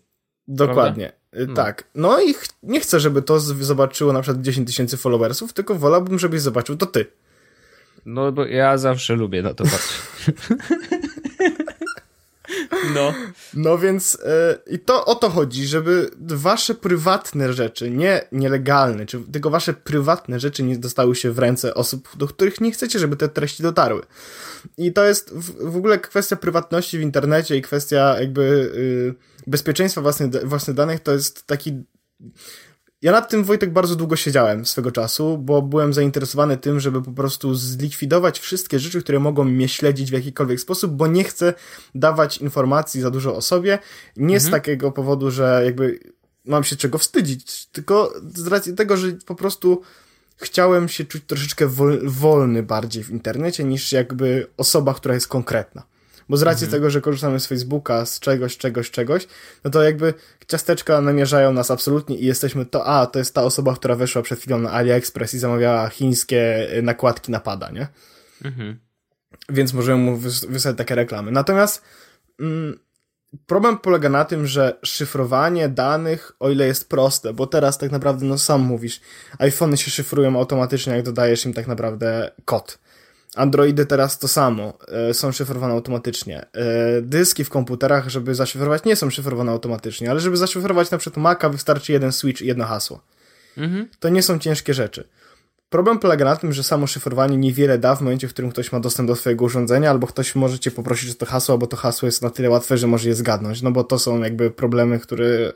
[0.48, 1.12] Dokładnie.
[1.32, 1.54] E, no.
[1.54, 1.84] Tak.
[1.94, 6.18] No i ch nie chcę, żeby to zobaczyło na przykład 10 tysięcy followersów, tylko wolałbym,
[6.18, 7.06] żebyś zobaczył to ty.
[8.08, 10.00] No bo ja zawsze lubię na to patrzeć.
[12.94, 13.14] No.
[13.54, 14.18] No więc
[14.66, 19.74] yy, i to o to chodzi, żeby wasze prywatne rzeczy, nie nielegalne, czy tylko wasze
[19.74, 23.62] prywatne rzeczy nie dostały się w ręce osób, do których nie chcecie, żeby te treści
[23.62, 24.02] dotarły.
[24.78, 29.14] I to jest w, w ogóle kwestia prywatności w internecie i kwestia jakby yy,
[29.46, 31.82] bezpieczeństwa własnych, własnych danych to jest taki
[33.02, 37.12] ja nad tym, Wojtek, bardzo długo siedziałem swego czasu, bo byłem zainteresowany tym, żeby po
[37.12, 41.54] prostu zlikwidować wszystkie rzeczy, które mogą mnie śledzić w jakikolwiek sposób, bo nie chcę
[41.94, 43.78] dawać informacji za dużo o sobie.
[44.16, 44.40] Nie mhm.
[44.40, 46.00] z takiego powodu, że jakby
[46.44, 49.82] mam się czego wstydzić, tylko z racji tego, że po prostu
[50.36, 55.82] chciałem się czuć troszeczkę wol wolny bardziej w internecie niż jakby osoba, która jest konkretna.
[56.28, 56.80] Bo z racji mhm.
[56.80, 59.28] tego, że korzystamy z Facebooka, z czegoś, czegoś, czegoś,
[59.64, 60.14] no to jakby
[60.48, 64.40] ciasteczka namierzają nas absolutnie i jesteśmy to, a, to jest ta osoba, która weszła przed
[64.40, 67.88] chwilą na AliExpress i zamawiała chińskie y, nakładki na pada, nie?
[68.44, 68.78] Mhm.
[69.48, 71.30] Więc możemy mu wys wysłać takie reklamy.
[71.30, 71.82] Natomiast
[72.40, 72.78] mm,
[73.46, 78.26] problem polega na tym, że szyfrowanie danych, o ile jest proste, bo teraz tak naprawdę,
[78.26, 79.00] no sam mówisz,
[79.38, 82.78] iPhony się szyfrują automatycznie, jak dodajesz im tak naprawdę kod.
[83.36, 86.46] Androidy teraz to samo, e, są szyfrowane automatycznie.
[86.52, 91.22] E, dyski w komputerach, żeby zaszyfrować, nie są szyfrowane automatycznie, ale żeby zaszyfrować na przykład
[91.22, 93.00] Maca wystarczy jeden switch i jedno hasło.
[93.56, 93.88] Mhm.
[94.00, 95.08] To nie są ciężkie rzeczy.
[95.70, 98.80] Problem polega na tym, że samo szyfrowanie niewiele da w momencie, w którym ktoś ma
[98.80, 102.06] dostęp do swojego urządzenia, albo ktoś może cię poprosić o to hasło, bo to hasło
[102.06, 105.52] jest na tyle łatwe, że może je zgadnąć, no bo to są jakby problemy, które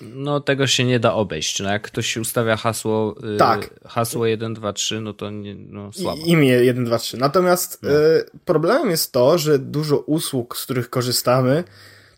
[0.00, 1.60] no tego się nie da obejść.
[1.60, 3.80] No jak ktoś ustawia hasło, y, tak.
[3.84, 6.22] hasło 1, 2, 3, no to nie, no słabo.
[6.22, 7.16] I, imię 1, 2, 3.
[7.16, 7.90] Natomiast no.
[7.90, 11.64] y, problemem jest to, że dużo usług, z których korzystamy,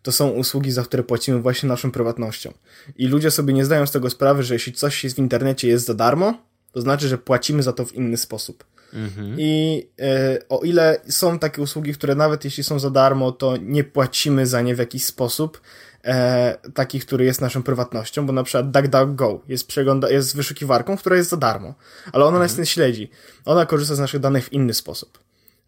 [0.02, 2.52] to są usługi, za które płacimy właśnie naszą prywatnością.
[2.96, 5.86] I ludzie sobie nie zdają z tego sprawy, że jeśli coś jest w internecie jest
[5.86, 6.34] za darmo,
[6.72, 8.64] to znaczy, że płacimy za to w inny sposób.
[8.94, 9.36] Mhm.
[9.38, 13.84] I y, o ile są takie usługi, które nawet jeśli są za darmo, to nie
[13.84, 15.60] płacimy za nie w jakiś sposób,
[16.04, 21.16] e, taki, który jest naszą prywatnością, bo na przykład DuckDuckGo jest, przegląda, jest wyszukiwarką, która
[21.16, 21.74] jest za darmo,
[22.12, 22.42] ale ona mhm.
[22.42, 23.10] nas nie śledzi.
[23.44, 25.18] Ona korzysta z naszych danych w inny sposób.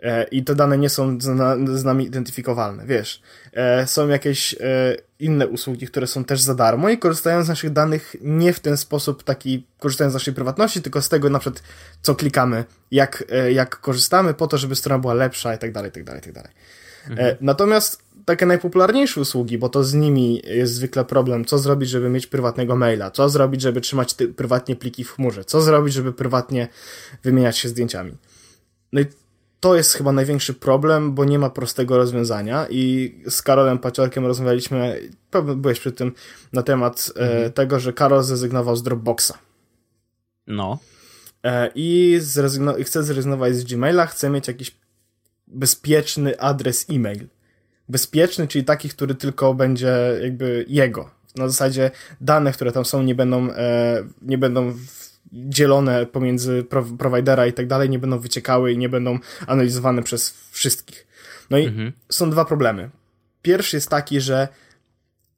[0.05, 1.18] E, I te dane nie są
[1.74, 3.22] z nami identyfikowalne, wiesz.
[3.53, 4.57] E, są jakieś e,
[5.18, 8.76] inne usługi, które są też za darmo i korzystają z naszych danych nie w ten
[8.76, 11.62] sposób taki, korzystają z naszej prywatności, tylko z tego na przykład,
[12.03, 15.93] co klikamy, jak, jak korzystamy po to, żeby strona była lepsza i tak dalej, i
[15.93, 16.53] tak dalej, i tak dalej.
[17.11, 17.37] Mhm.
[17.41, 22.27] Natomiast takie najpopularniejsze usługi, bo to z nimi jest zwykle problem, co zrobić, żeby mieć
[22.27, 26.68] prywatnego maila, co zrobić, żeby trzymać prywatnie pliki w chmurze, co zrobić, żeby prywatnie
[27.22, 28.12] wymieniać się zdjęciami.
[28.93, 29.07] No i
[29.61, 35.01] to jest chyba największy problem, bo nie ma prostego rozwiązania i z Karolem Paciorkiem rozmawialiśmy,
[35.31, 36.12] pewnie byłeś przy tym,
[36.53, 37.53] na temat e, mhm.
[37.53, 39.33] tego, że Karol zrezygnował z Dropboxa.
[40.47, 40.79] No.
[41.43, 44.77] E, I zrezygno- chce zrezygnować z Gmaila, chce mieć jakiś
[45.47, 47.27] bezpieczny adres e-mail.
[47.89, 51.11] Bezpieczny, czyli taki, który tylko będzie jakby jego.
[51.37, 54.74] Na zasadzie dane, które tam są, nie będą, e, nie będą
[55.32, 56.64] dzielone pomiędzy
[56.99, 61.07] providera i tak dalej, nie będą wyciekały i nie będą analizowane przez wszystkich.
[61.51, 61.93] No i mhm.
[62.09, 62.91] są dwa problemy.
[63.43, 64.49] Pierwszy jest taki, że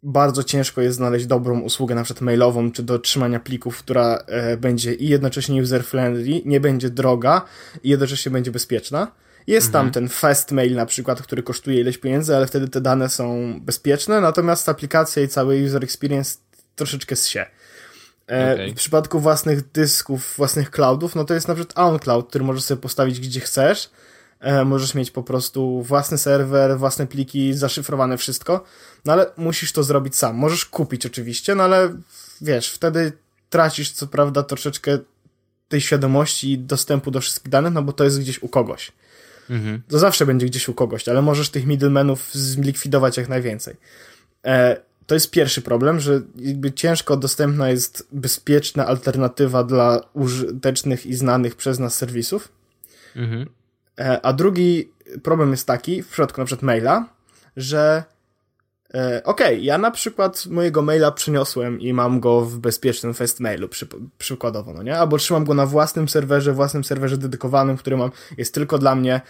[0.02, 4.56] bardzo ciężko jest znaleźć dobrą usługę, na przykład mailową, czy do trzymania plików, która e,
[4.56, 7.42] będzie i jednocześnie user-friendly, nie będzie droga
[7.82, 9.12] i jednocześnie będzie bezpieczna.
[9.46, 9.84] Jest mhm.
[9.84, 13.54] tam ten fast mail na przykład, który kosztuje ileś pieniędzy, ale wtedy te dane są
[13.60, 16.38] bezpieczne, natomiast aplikacja i cały user experience
[16.74, 17.46] troszeczkę się.
[18.30, 18.72] E, okay.
[18.72, 22.80] W przypadku własnych dysków, własnych cloudów, no to jest na przykład OwnCloud, który możesz sobie
[22.80, 23.90] postawić gdzie chcesz.
[24.40, 28.64] E, możesz mieć po prostu własny serwer, własne pliki, zaszyfrowane wszystko,
[29.04, 30.36] no ale musisz to zrobić sam.
[30.36, 31.94] Możesz kupić oczywiście, no ale
[32.40, 33.12] wiesz, wtedy
[33.50, 34.98] tracisz co prawda troszeczkę
[35.68, 38.92] tej świadomości i dostępu do wszystkich danych, no bo to jest gdzieś u kogoś.
[39.50, 39.82] Mhm.
[39.88, 43.76] To zawsze będzie gdzieś u kogoś, ale możesz tych middlemenów zlikwidować jak najwięcej.
[44.44, 44.76] E,
[45.06, 51.56] to jest pierwszy problem, że jakby ciężko dostępna jest bezpieczna alternatywa dla użytecznych i znanych
[51.56, 52.48] przez nas serwisów.
[53.16, 53.46] Mhm.
[53.98, 54.90] E, a drugi
[55.22, 57.08] problem jest taki, w przypadku na przykład maila,
[57.56, 58.04] że
[58.88, 63.86] okej, okay, ja na przykład mojego maila przyniosłem i mam go w bezpiecznym festmailu przy,
[64.18, 64.98] przykładowo, no nie?
[64.98, 69.20] Albo trzymam go na własnym serwerze, własnym serwerze dedykowanym, który mam, jest tylko dla mnie,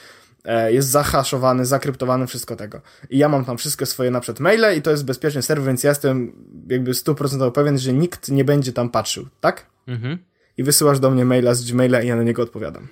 [0.47, 2.81] E, jest zahaszowany, zakryptowany, wszystko tego.
[3.11, 5.91] I ja mam tam wszystkie swoje na maile i to jest bezpieczny serwer, więc ja
[5.91, 6.33] jestem
[6.69, 9.67] jakby 100% pewien, że nikt nie będzie tam patrzył, tak?
[9.87, 10.19] Mhm.
[10.57, 12.89] I wysyłasz do mnie maila z Gmaila i ja na niego odpowiadam.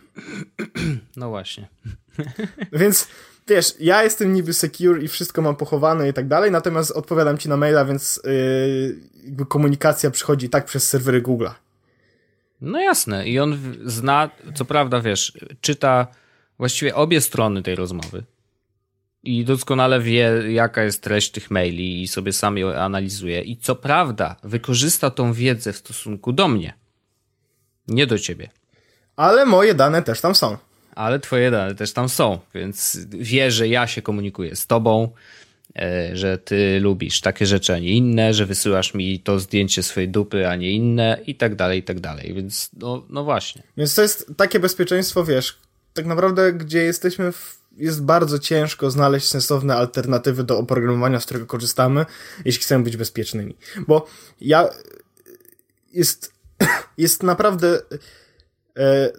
[1.17, 1.69] No właśnie.
[2.73, 3.09] więc
[3.47, 7.49] wiesz, ja jestem niby secure i wszystko mam pochowane i tak dalej, natomiast odpowiadam ci
[7.49, 8.20] na maila, więc
[9.38, 11.51] yy, komunikacja przychodzi tak przez serwery Google'a.
[12.61, 13.28] No jasne.
[13.28, 16.07] I on zna, co prawda, wiesz, czyta
[16.59, 18.24] właściwie obie strony tej rozmowy
[19.24, 23.42] i doskonale wie, jaka jest treść tych maili i sobie sam ją analizuje.
[23.42, 26.74] I co prawda, wykorzysta tą wiedzę w stosunku do mnie,
[27.88, 28.51] nie do ciebie.
[29.16, 30.57] Ale moje dane też tam są.
[30.95, 35.09] Ale twoje dane też tam są, więc wie, że ja się komunikuję z tobą,
[35.78, 40.09] e, że ty lubisz takie rzeczy, a nie inne, że wysyłasz mi to zdjęcie swojej
[40.09, 42.34] dupy, a nie inne i tak dalej, i tak dalej.
[42.34, 43.62] Więc no, no właśnie.
[43.76, 45.59] Więc to jest takie bezpieczeństwo, wiesz,
[45.95, 51.47] tak naprawdę, gdzie jesteśmy, w, jest bardzo ciężko znaleźć sensowne alternatywy do oprogramowania, z którego
[51.47, 52.07] korzystamy,
[52.45, 53.57] jeśli chcemy być bezpiecznymi.
[53.88, 54.07] Bo
[54.40, 54.68] ja
[55.92, 56.32] jest,
[56.99, 57.80] jest naprawdę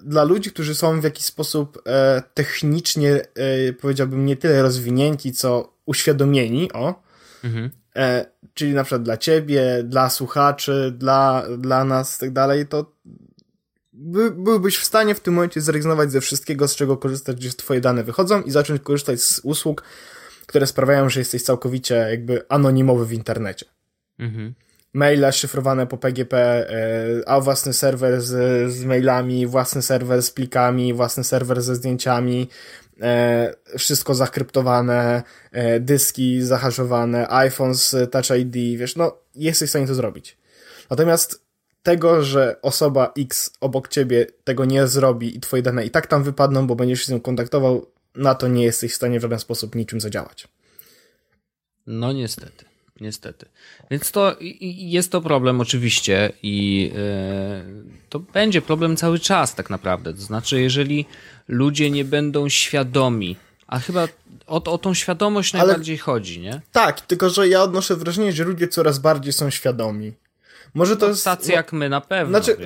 [0.04, 5.74] dla ludzi, którzy są w jakiś sposób e, technicznie, e, powiedziałbym, nie tyle rozwinięci, co
[5.86, 7.04] uświadomieni, o,
[7.44, 7.70] mhm.
[7.96, 12.92] E, czyli na przykład dla ciebie, dla słuchaczy, dla, dla nas i tak dalej, to
[13.94, 17.82] by, byłbyś w stanie w tym momencie zrezygnować ze wszystkiego, z czego korzystasz, gdzie twoje
[17.82, 19.84] dane wychodzą i zacząć korzystać z usług,
[20.46, 23.66] które sprawiają, że jesteś całkowicie jakby anonimowy w internecie.
[24.20, 24.54] Mhm.
[24.96, 30.94] Maile szyfrowane po PGP, e, a własny serwer z, z mailami, własny serwer z plikami,
[30.94, 32.50] własny serwer ze zdjęciami,
[33.02, 39.88] e, wszystko zakryptowane, e, dyski zahaszowane, iPhone z Touch ID, wiesz, no jesteś w stanie
[39.88, 40.38] to zrobić.
[40.90, 41.42] Natomiast
[41.84, 46.24] tego, że osoba X obok ciebie tego nie zrobi i twoje dane i tak tam
[46.24, 47.86] wypadną, bo będziesz się z nią kontaktował,
[48.16, 50.48] na to nie jesteś w stanie w żaden sposób niczym zadziałać.
[51.88, 52.75] No niestety.
[53.02, 53.46] Niestety.
[53.92, 60.14] Więc to jest to problem oczywiście i yy, to będzie problem cały czas tak naprawdę.
[60.14, 61.06] To znaczy, jeżeli
[61.48, 63.38] ludzie nie będą świadomi,
[63.68, 64.08] a chyba
[64.48, 66.62] o, o tą świadomość najbardziej Ale, chodzi, nie?
[66.72, 70.14] Tak, tylko że ja odnoszę wrażenie, że ludzie coraz bardziej są świadomi.
[70.74, 71.26] Może to jest.
[71.26, 72.40] Tacy no, jak my na pewno.
[72.40, 72.58] Znaczy,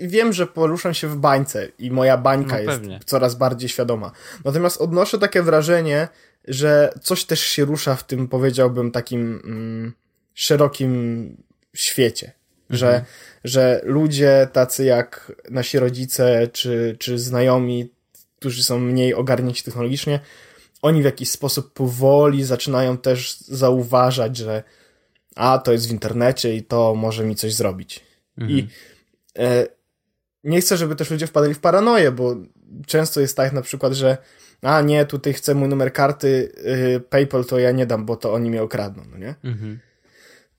[0.00, 4.12] wiem, że poruszam się w bańce i moja bańka no, jest coraz bardziej świadoma.
[4.44, 6.08] Natomiast odnoszę takie wrażenie,
[6.48, 9.42] że coś też się rusza w tym, powiedziałbym, takim.
[9.44, 9.92] Mm,
[10.34, 11.36] szerokim
[11.74, 12.32] świecie.
[12.70, 12.78] Mhm.
[12.78, 13.04] Że,
[13.44, 17.90] że ludzie tacy jak nasi rodzice czy, czy znajomi,
[18.38, 20.20] którzy są mniej ogarnięci technologicznie,
[20.82, 24.62] oni w jakiś sposób powoli zaczynają też zauważać, że
[25.36, 28.00] a to jest w internecie i to może mi coś zrobić.
[28.38, 28.58] Mhm.
[28.58, 28.68] I
[29.38, 29.66] e,
[30.44, 32.36] nie chcę, żeby też ludzie wpadali w paranoję, bo
[32.86, 34.18] często jest tak na przykład, że
[34.62, 36.52] a nie, tutaj chcę mój numer karty
[36.96, 39.34] y, PayPal, to ja nie dam, bo to oni mnie okradną, no nie?
[39.44, 39.78] Mhm.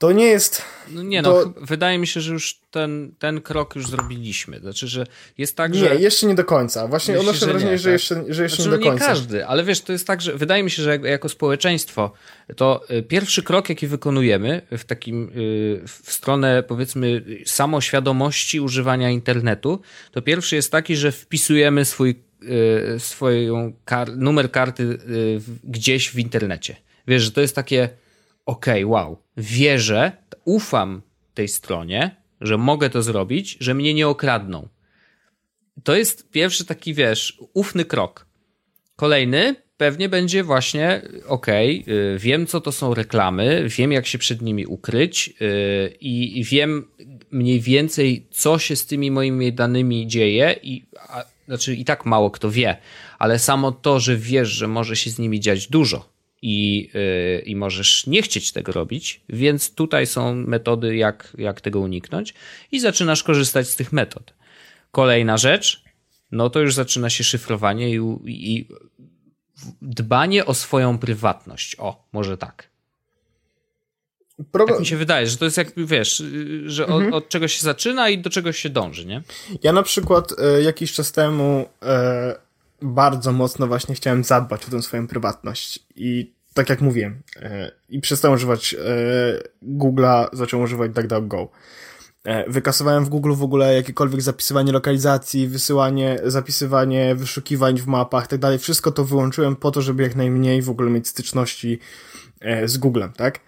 [0.04, 0.62] To nie jest.
[0.89, 1.43] No nie, to...
[1.45, 4.60] no, wydaje mi się, że już ten, ten krok już zrobiliśmy.
[4.60, 5.06] Znaczy, że
[5.38, 5.95] jest tak, nie, że.
[5.95, 6.88] Nie, jeszcze nie do końca.
[6.88, 7.93] Właśnie Myślisz, odnoszę wrażenie, że, tak?
[7.93, 9.06] jeszcze, że jeszcze znaczy, nie do końca.
[9.06, 12.12] Nie każdy, ale wiesz, to jest tak, że wydaje mi się, że jako społeczeństwo,
[12.56, 19.82] to y, pierwszy krok, jaki wykonujemy w takim, y, w stronę powiedzmy samoświadomości używania internetu,
[20.12, 22.16] to pierwszy jest taki, że wpisujemy swój,
[22.98, 24.98] swoją kar numer karty
[25.64, 26.76] gdzieś w internecie.
[27.08, 27.89] Wiesz, że to jest takie
[28.46, 30.12] okej, okay, wow, wierzę,
[30.46, 31.02] ufam
[31.34, 34.68] tej stronie, że mogę to zrobić, że mnie nie okradną.
[35.84, 38.26] To jest pierwszy taki, wiesz, ufny krok.
[38.96, 44.41] Kolejny pewnie będzie właśnie, okej, okay, wiem co to są reklamy, wiem jak się przed
[44.41, 46.88] nimi ukryć yy, i wiem
[47.32, 50.86] mniej więcej co się z tymi moimi danymi dzieje i
[51.48, 52.78] znaczy i tak mało kto wie,
[53.20, 56.14] ale samo to, że wiesz, że może się z nimi dziać dużo,
[56.46, 61.80] i, yy, i możesz nie chcieć tego robić, więc tutaj są metody, jak, jak tego
[61.80, 62.34] uniknąć,
[62.72, 64.34] i zaczynasz korzystać z tych metod.
[64.91, 65.84] Kolejna rzecz,
[66.32, 68.68] no to już zaczyna się szyfrowanie i, i
[69.82, 71.76] dbanie o swoją prywatność.
[71.80, 72.70] O, może tak.
[74.52, 74.66] Pro...
[74.66, 76.24] Tak mi się wydaje, że to jest jak, wiesz,
[76.66, 77.08] że mhm.
[77.08, 79.24] od, od, czegoś się zaczyna i do czegoś się dąży, nie?
[79.64, 82.36] Ja na przykład e, jakiś czas temu e,
[82.82, 88.00] bardzo mocno właśnie chciałem zadbać o tę swoją prywatność i tak jak mówiłem, e, i
[88.02, 88.78] przestałem używać e,
[89.64, 91.50] Google'a, zacząłem używać DuckDuckGo.
[92.24, 98.40] E, wykasowałem w Google w ogóle jakiekolwiek zapisywanie lokalizacji, wysyłanie, zapisywanie wyszukiwań w mapach, tak
[98.40, 98.60] dalej.
[98.60, 101.80] Wszystko to wyłączyłem po to, żeby jak najmniej w ogóle mieć styczności
[102.42, 103.40] e, z Googlem, tak?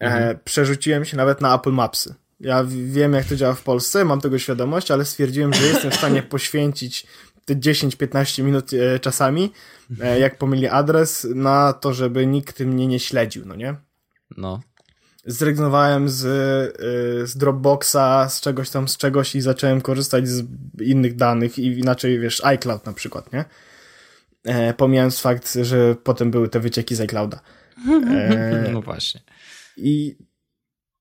[0.00, 0.38] E, mhm.
[0.44, 2.14] Przerzuciłem się nawet na Apple Mapsy.
[2.40, 5.94] Ja wiem, jak to działa w Polsce, mam tego świadomość, ale stwierdziłem, że jestem w
[5.94, 7.06] stanie poświęcić
[7.44, 9.52] te 10-15 minut e, czasami,
[10.00, 13.74] e, jak pomyli adres, na to, żeby nikt mnie nie śledził, no nie?
[14.36, 14.60] No.
[15.26, 20.44] Zrezygnowałem z, e, z Dropboxa, z czegoś tam, z czegoś i zacząłem korzystać z
[20.80, 23.44] innych danych i inaczej, wiesz, iCloud na przykład, nie?
[24.76, 27.40] pomijając fakt, że potem były te wycieki z iClouda.
[28.72, 29.20] no właśnie.
[29.76, 30.16] I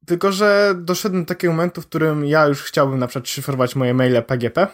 [0.06, 3.94] tylko, że doszedłem do takiego momentu, w którym ja już chciałbym na przykład szyfrować moje
[3.94, 4.68] maile PGP,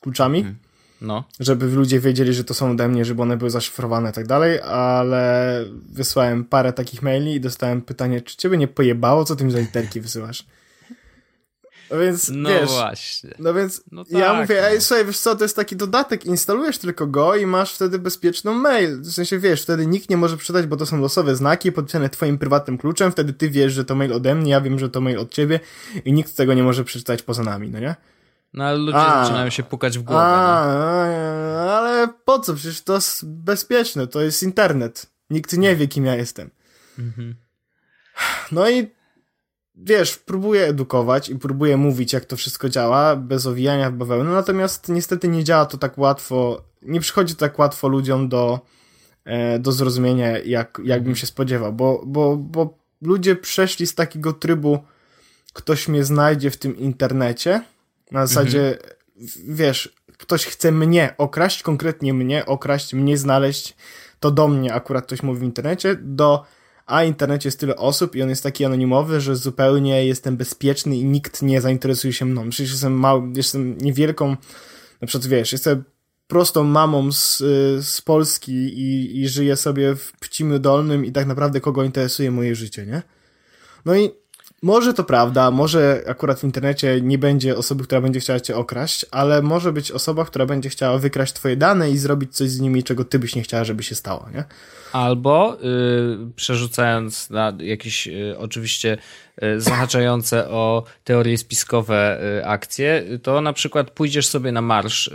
[0.00, 0.38] kluczami.
[0.38, 0.56] Mhm.
[1.00, 1.24] No.
[1.40, 4.60] Żeby ludzie wiedzieli, że to są ode mnie, żeby one były zaszyfrowane i tak dalej,
[4.60, 9.52] ale wysłałem parę takich maili i dostałem pytanie, czy ciebie nie pojebało, co ty mi
[9.52, 10.46] za literki wysyłasz?
[11.90, 13.34] No więc, no wiesz, właśnie.
[13.38, 14.80] No więc no tak, ja mówię, ej, no.
[14.80, 19.00] słuchaj, wiesz co, to jest taki dodatek, instalujesz tylko go i masz wtedy bezpieczną mail.
[19.00, 22.38] W sensie, wiesz, wtedy nikt nie może przeczytać, bo to są losowe znaki podpisane twoim
[22.38, 25.18] prywatnym kluczem, wtedy ty wiesz, że to mail ode mnie, ja wiem, że to mail
[25.18, 25.60] od ciebie
[26.04, 27.96] i nikt tego nie może przeczytać poza nami, no nie?
[28.52, 30.22] No ale ludzie a, zaczynają się pukać w głowę.
[30.22, 30.66] A,
[31.64, 31.72] no.
[31.72, 32.54] ale po co?
[32.54, 35.06] Przecież to jest bezpieczne, to jest internet.
[35.30, 36.50] Nikt nie wie, kim ja jestem.
[36.98, 37.34] Mhm.
[38.52, 38.90] No i
[39.82, 44.88] wiesz, próbuję edukować i próbuję mówić, jak to wszystko działa, bez owijania w bawełnę, natomiast
[44.88, 48.60] niestety nie działa to tak łatwo, nie przychodzi to tak łatwo ludziom do,
[49.24, 54.78] e, do zrozumienia, jak, jakbym się spodziewał, bo, bo, bo ludzie przeszli z takiego trybu,
[55.52, 57.62] ktoś mnie znajdzie w tym internecie,
[58.10, 59.56] na zasadzie, mhm.
[59.56, 63.76] wiesz, ktoś chce mnie okraść, konkretnie mnie okraść, mnie znaleźć,
[64.20, 66.44] to do mnie akurat ktoś mówi w internecie, do
[66.88, 71.04] a internecie jest tyle osób i on jest taki anonimowy, że zupełnie jestem bezpieczny i
[71.04, 72.50] nikt nie zainteresuje się mną.
[72.50, 74.36] Przecież jestem mały, jestem niewielką,
[75.00, 75.84] na przykład wiesz, jestem
[76.26, 77.38] prostą mamą z,
[77.86, 82.54] z Polski i, i żyję sobie w Pcimiu Dolnym i tak naprawdę kogo interesuje moje
[82.54, 83.02] życie, nie?
[83.84, 84.10] No i
[84.62, 89.06] może to prawda, może akurat w internecie nie będzie osoby, która będzie chciała cię okraść,
[89.10, 92.84] ale może być osoba, która będzie chciała wykraść twoje dane i zrobić coś z nimi,
[92.84, 94.44] czego ty byś nie chciała, żeby się stało, nie?
[94.92, 98.98] Albo y, przerzucając na jakieś y, oczywiście
[99.42, 105.10] y, zahaczające o teorie spiskowe y, akcje, to na przykład pójdziesz sobie na marsz,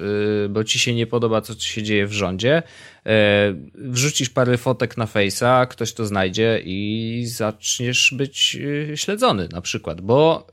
[0.50, 2.64] bo ci się nie podoba, co się dzieje w rządzie,
[3.76, 8.58] wrzucisz parę fotek na Face'a, ktoś to znajdzie i zaczniesz być
[8.96, 10.48] śledzony na przykład, bo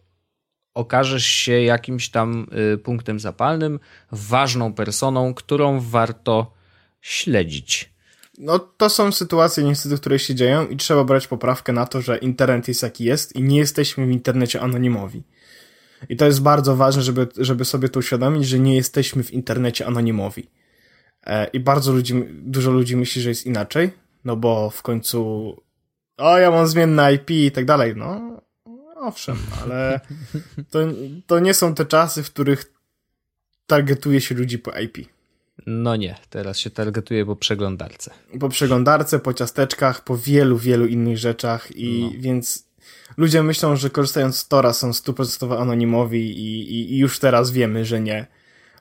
[0.75, 2.47] okażesz się jakimś tam
[2.83, 3.81] punktem zapalnym,
[4.13, 6.55] ważną personą, którą warto
[7.01, 7.91] śledzić.
[8.39, 12.19] no to są sytuacje niestety, które się dzieją i trzeba brać poprawkę na to, że
[12.19, 15.23] internet jest jaki jest i nie jesteśmy w internecie anonimowi.
[16.09, 19.87] I to jest bardzo ważne, żeby, żeby sobie to uświadomić, że nie jesteśmy w internecie
[19.87, 20.47] anonimowi.
[21.27, 23.91] E, I bardzo ludzi, dużo ludzi myśli, że jest inaczej,
[24.25, 25.57] no bo w końcu
[26.17, 28.41] o, ja mam zmienne IP i tak dalej, no
[29.01, 30.01] owszem, ale
[30.71, 30.79] to,
[31.27, 32.73] to nie są te czasy, w których
[33.67, 34.99] targetuje się ludzi po IP.
[35.67, 38.11] No nie, teraz się targetuje po przeglądarce.
[38.41, 42.23] Po przeglądarce, po ciasteczkach, po wielu, wielu innych rzeczach i no.
[42.23, 42.67] więc
[43.17, 47.85] ludzie myślą, że korzystając z Tora są stuprocentowo anonimowi i, i, i, już teraz wiemy,
[47.85, 48.27] że nie.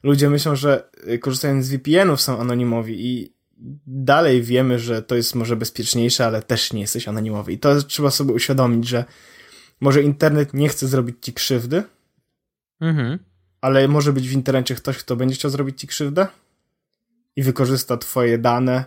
[0.03, 3.33] Ludzie myślą, że y, korzystając z VPN-ów są anonimowi i
[3.87, 7.53] dalej wiemy, że to jest może bezpieczniejsze, ale też nie jesteś anonimowy.
[7.53, 9.05] I to trzeba sobie uświadomić, że
[9.81, 11.83] może internet nie chce zrobić ci krzywdy,
[12.81, 13.19] mhm.
[13.61, 16.27] ale może być w internecie ktoś, kto będzie chciał zrobić ci krzywdę
[17.35, 18.85] i wykorzysta twoje dane,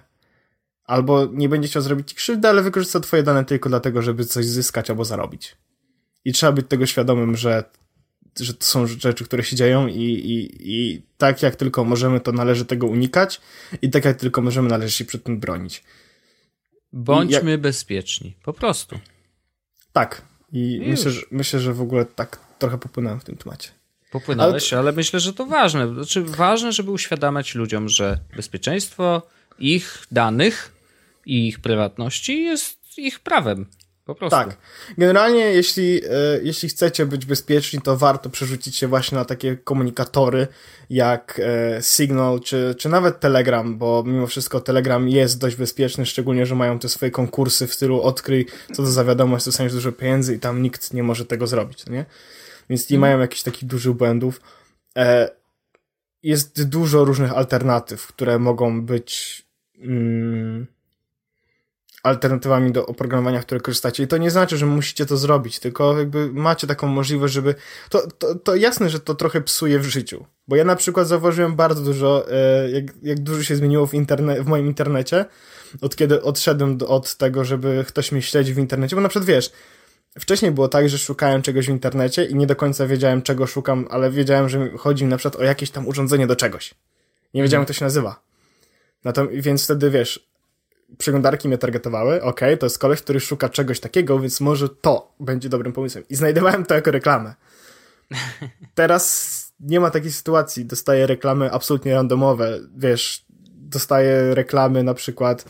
[0.84, 4.46] albo nie będzie chciał zrobić ci krzywdy, ale wykorzysta twoje dane tylko dlatego, żeby coś
[4.46, 5.56] zyskać albo zarobić.
[6.24, 7.64] I trzeba być tego świadomym, że,
[8.40, 12.32] że to są rzeczy, które się dzieją i, i, i tak jak tylko możemy, to
[12.32, 13.40] należy tego unikać
[13.82, 15.82] i tak jak tylko możemy, należy się przed tym bronić.
[16.92, 17.60] Bądźmy jak...
[17.60, 18.98] bezpieczni, po prostu.
[19.92, 20.22] Tak.
[20.52, 23.70] I, I myślę, że, myślę, że w ogóle tak trochę popłynąłem w tym temacie.
[24.10, 25.94] Popłynąłeś, ale, ale myślę, że to ważne.
[25.94, 29.22] Znaczy, ważne, żeby uświadamiać ludziom, że bezpieczeństwo
[29.58, 30.72] ich danych
[31.26, 33.66] i ich prywatności jest ich prawem.
[34.04, 34.38] Po prostu.
[34.38, 34.56] Tak.
[34.98, 36.10] Generalnie, jeśli, e,
[36.42, 40.46] jeśli chcecie być bezpieczni, to warto przerzucić się właśnie na takie komunikatory
[40.90, 46.46] jak e, Signal czy, czy nawet Telegram, bo mimo wszystko Telegram jest dość bezpieczny, szczególnie,
[46.46, 50.34] że mają te swoje konkursy w stylu odkryj, co to za wiadomość, dostaniesz dużo pieniędzy
[50.34, 52.04] i tam nikt nie może tego zrobić, nie?
[52.70, 53.00] Więc nie hmm.
[53.00, 54.40] mają jakichś takich dużych błędów.
[54.96, 55.30] E,
[56.22, 59.42] jest dużo różnych alternatyw, które mogą być
[59.78, 60.66] mm,
[62.02, 64.02] alternatywami do oprogramowania, w które korzystacie.
[64.02, 67.54] I to nie znaczy, że musicie to zrobić, tylko jakby macie taką możliwość, żeby.
[67.88, 70.24] To, to, to jasne, że to trochę psuje w życiu.
[70.48, 74.42] Bo ja na przykład zauważyłem bardzo dużo, e, jak, jak dużo się zmieniło w, interne
[74.42, 75.24] w moim internecie,
[75.80, 78.96] od kiedy odszedłem do, od tego, żeby ktoś mnie śledził w internecie.
[78.96, 79.52] Bo na przykład wiesz,
[80.18, 83.86] Wcześniej było tak, że szukałem czegoś w internecie i nie do końca wiedziałem, czego szukam,
[83.90, 86.74] ale wiedziałem, że chodzi mi na przykład o jakieś tam urządzenie do czegoś.
[87.34, 88.22] Nie wiedziałem, jak to się nazywa.
[89.04, 90.31] No to, więc wtedy wiesz,
[90.98, 95.48] przeglądarki mnie targetowały, ok, to jest koleś, który szuka czegoś takiego, więc może to będzie
[95.48, 96.04] dobrym pomysłem.
[96.10, 97.34] I znajdowałem to jako reklamę.
[98.74, 100.64] Teraz nie ma takiej sytuacji.
[100.64, 102.58] Dostaję reklamy absolutnie randomowe.
[102.76, 105.44] Wiesz, dostaję reklamy na przykład.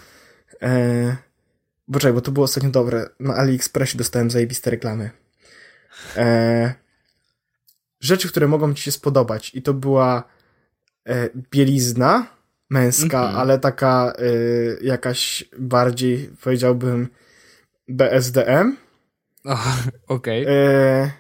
[0.63, 1.17] E,
[1.93, 3.09] Poczekaj, bo to było ostatnio dobre.
[3.21, 5.11] Na AliExpressie dostałem zajebiste reklamy.
[6.17, 6.75] E,
[8.01, 9.55] rzeczy, które mogą ci się spodobać.
[9.55, 10.25] I to była
[11.07, 12.27] e, bielizna
[12.73, 13.39] męska, mm -hmm.
[13.39, 14.25] ale taka e,
[14.85, 17.09] jakaś bardziej, powiedziałbym,
[17.89, 18.77] BSDM.
[20.09, 20.43] Okej.
[20.43, 21.13] Okay.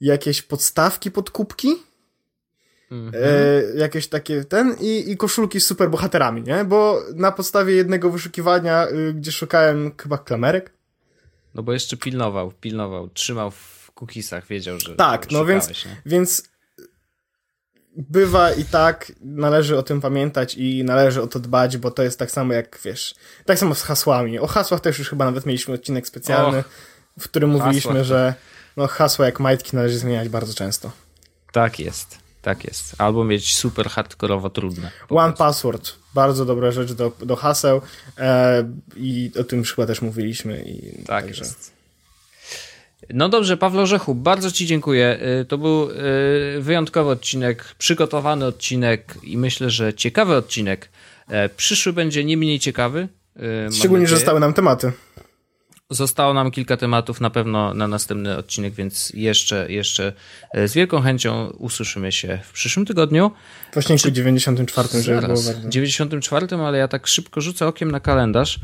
[0.00, 1.74] Jakieś podstawki pod kubki.
[2.90, 3.16] Mm -hmm.
[3.76, 6.64] jakieś takie ten i, i koszulki z superbohaterami, nie?
[6.64, 10.72] Bo na podstawie jednego wyszukiwania, y, gdzie szukałem chyba klamerek.
[11.54, 15.70] No bo jeszcze pilnował, pilnował, trzymał w cookiesach, wiedział, że Tak, no więc,
[16.06, 16.49] więc
[17.96, 22.18] bywa i tak, należy o tym pamiętać i należy o to dbać, bo to jest
[22.18, 23.14] tak samo jak, wiesz,
[23.44, 24.38] tak samo z hasłami.
[24.38, 26.64] O hasłach też już chyba nawet mieliśmy odcinek specjalny, Och,
[27.18, 28.34] w którym mówiliśmy, że
[28.76, 30.90] no, hasła jak majtki należy zmieniać bardzo często.
[31.52, 32.18] Tak jest.
[32.42, 32.94] Tak jest.
[32.98, 34.90] Albo mieć super hardkorowo trudne.
[35.08, 35.32] One.
[35.32, 35.92] Password.
[36.14, 37.80] Bardzo dobra rzecz do, do haseł
[38.18, 38.64] e,
[38.96, 40.62] i o tym już chyba też mówiliśmy.
[40.62, 41.44] I, tak także...
[41.44, 41.79] jest.
[43.14, 45.18] No dobrze, Pawlo Rzechu, bardzo Ci dziękuję.
[45.40, 45.94] E, to był e,
[46.60, 50.88] wyjątkowy odcinek, przygotowany odcinek i myślę, że ciekawy odcinek.
[51.28, 53.08] E, przyszły będzie nie mniej ciekawy.
[53.72, 54.92] Szczególnie, że zostały nam tematy.
[55.90, 60.12] Zostało nam kilka tematów na pewno na następny odcinek, więc jeszcze, jeszcze
[60.54, 63.30] e, z wielką chęcią usłyszymy się w przyszłym tygodniu.
[63.72, 65.68] Właśnie w 94, żeby było bardzo.
[65.68, 68.60] 94, ale ja tak szybko rzucę okiem na kalendarz.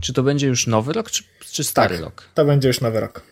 [0.00, 1.22] Czy to będzie już nowy rok, czy,
[1.52, 2.28] czy stary tak, rok?
[2.34, 3.22] To będzie już nowy rok.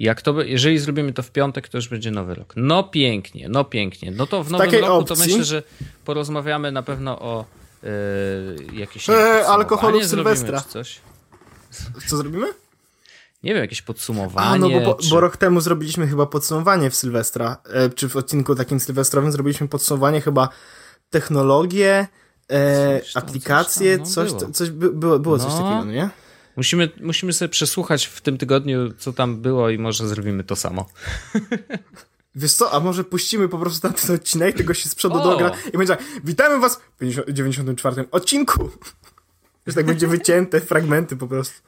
[0.00, 2.52] Jak to, jeżeli zrobimy to w piątek, to już będzie nowy rok.
[2.56, 4.10] No pięknie, no pięknie.
[4.10, 5.16] No to w nowym roku opcji?
[5.16, 5.62] to myślę, że
[6.04, 7.44] porozmawiamy na pewno o
[7.82, 7.90] yy,
[8.72, 9.10] jakiejś.
[9.10, 10.60] E, alkoholu Sylwestra.
[10.60, 11.00] Coś.
[12.06, 12.46] Co zrobimy?
[13.42, 14.48] Nie wiem, jakieś podsumowanie.
[14.48, 15.10] A, no bo, bo, czy...
[15.10, 19.68] bo rok temu zrobiliśmy chyba podsumowanie w Sylwestra, e, czy w odcinku takim sylwestrowym zrobiliśmy
[19.68, 20.48] podsumowanie chyba
[21.10, 22.06] technologie,
[22.48, 25.44] e, coś tam, aplikacje, coś, tam, no coś, coś by, było, było no.
[25.44, 26.10] coś takiego, no nie?
[26.56, 30.86] Musimy, musimy sobie przesłuchać w tym tygodniu, co tam było i może zrobimy to samo.
[32.34, 35.50] Wiesz co, a może puścimy po prostu na ten odcinek, tego się z przodu dogra
[35.74, 38.70] i będzie tak, witamy was w 94 odcinku.
[39.66, 41.60] Że tak będzie wycięte fragmenty po prostu.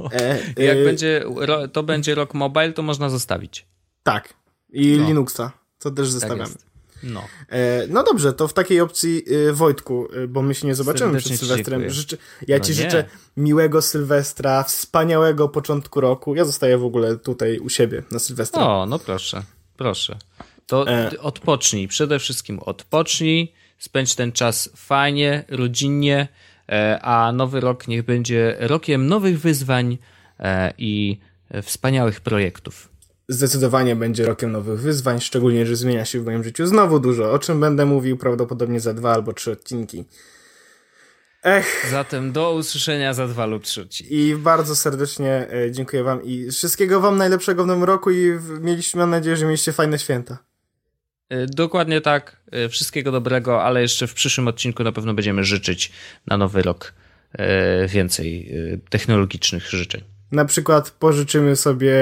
[0.00, 0.10] No.
[0.12, 0.84] E, Jak e...
[0.84, 1.24] będzie,
[1.72, 3.66] to będzie rok mobile, to można zostawić.
[4.02, 4.34] Tak.
[4.72, 5.06] I no.
[5.06, 6.54] Linuxa, to też tak zostawiamy.
[6.54, 6.69] Tak
[7.02, 7.24] no.
[7.48, 11.10] E, no dobrze, to w takiej opcji e, Wojtku, e, bo my się nie zobaczymy
[11.10, 11.90] Serdecznie przed Sylwestrem.
[11.90, 12.16] Życzę,
[12.48, 12.76] ja no ci nie.
[12.76, 13.04] życzę
[13.36, 16.34] miłego Sylwestra, wspaniałego początku roku.
[16.34, 18.62] Ja zostaję w ogóle tutaj u siebie na Sylwestra.
[18.62, 19.42] O, no proszę,
[19.76, 20.18] proszę.
[20.66, 21.10] To e...
[21.20, 26.28] odpocznij, przede wszystkim odpocznij, spędź ten czas fajnie, rodzinnie,
[26.68, 29.98] e, a nowy rok niech będzie rokiem nowych wyzwań
[30.38, 31.18] e, i
[31.62, 32.89] wspaniałych projektów
[33.30, 37.38] zdecydowanie będzie rokiem nowych wyzwań, szczególnie, że zmienia się w moim życiu znowu dużo, o
[37.38, 40.04] czym będę mówił prawdopodobnie za dwa albo trzy odcinki.
[41.42, 41.86] Ech.
[41.90, 44.16] Zatem do usłyszenia za dwa lub trzy odcinki.
[44.16, 48.98] I bardzo serdecznie e, dziękuję wam i wszystkiego wam najlepszego w nowym roku i mieliśmy,
[48.98, 50.38] mam nadzieję, że mieliście fajne święta.
[51.28, 52.36] E, dokładnie tak.
[52.52, 55.92] E, wszystkiego dobrego, ale jeszcze w przyszłym odcinku na pewno będziemy życzyć
[56.26, 56.94] na nowy rok
[57.88, 58.52] więcej
[58.88, 60.00] technologicznych życzeń.
[60.32, 61.94] Na przykład pożyczymy sobie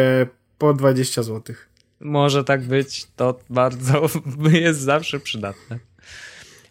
[0.59, 1.57] po 20 zł.
[2.01, 4.03] Może tak być, to bardzo
[4.51, 5.79] jest zawsze przydatne.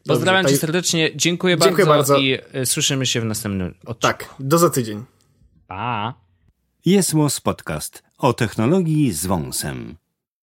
[0.08, 4.00] Pozdrawiam Dobrze, cię serdecznie, dziękuję, dziękuję bardzo, bardzo, i e, słyszymy się w następnym odcinku.
[4.00, 5.06] Tak, do za tydzień.
[5.68, 6.14] Pa!
[6.86, 7.14] Jest
[7.44, 9.98] Podcast o technologii z wąsem.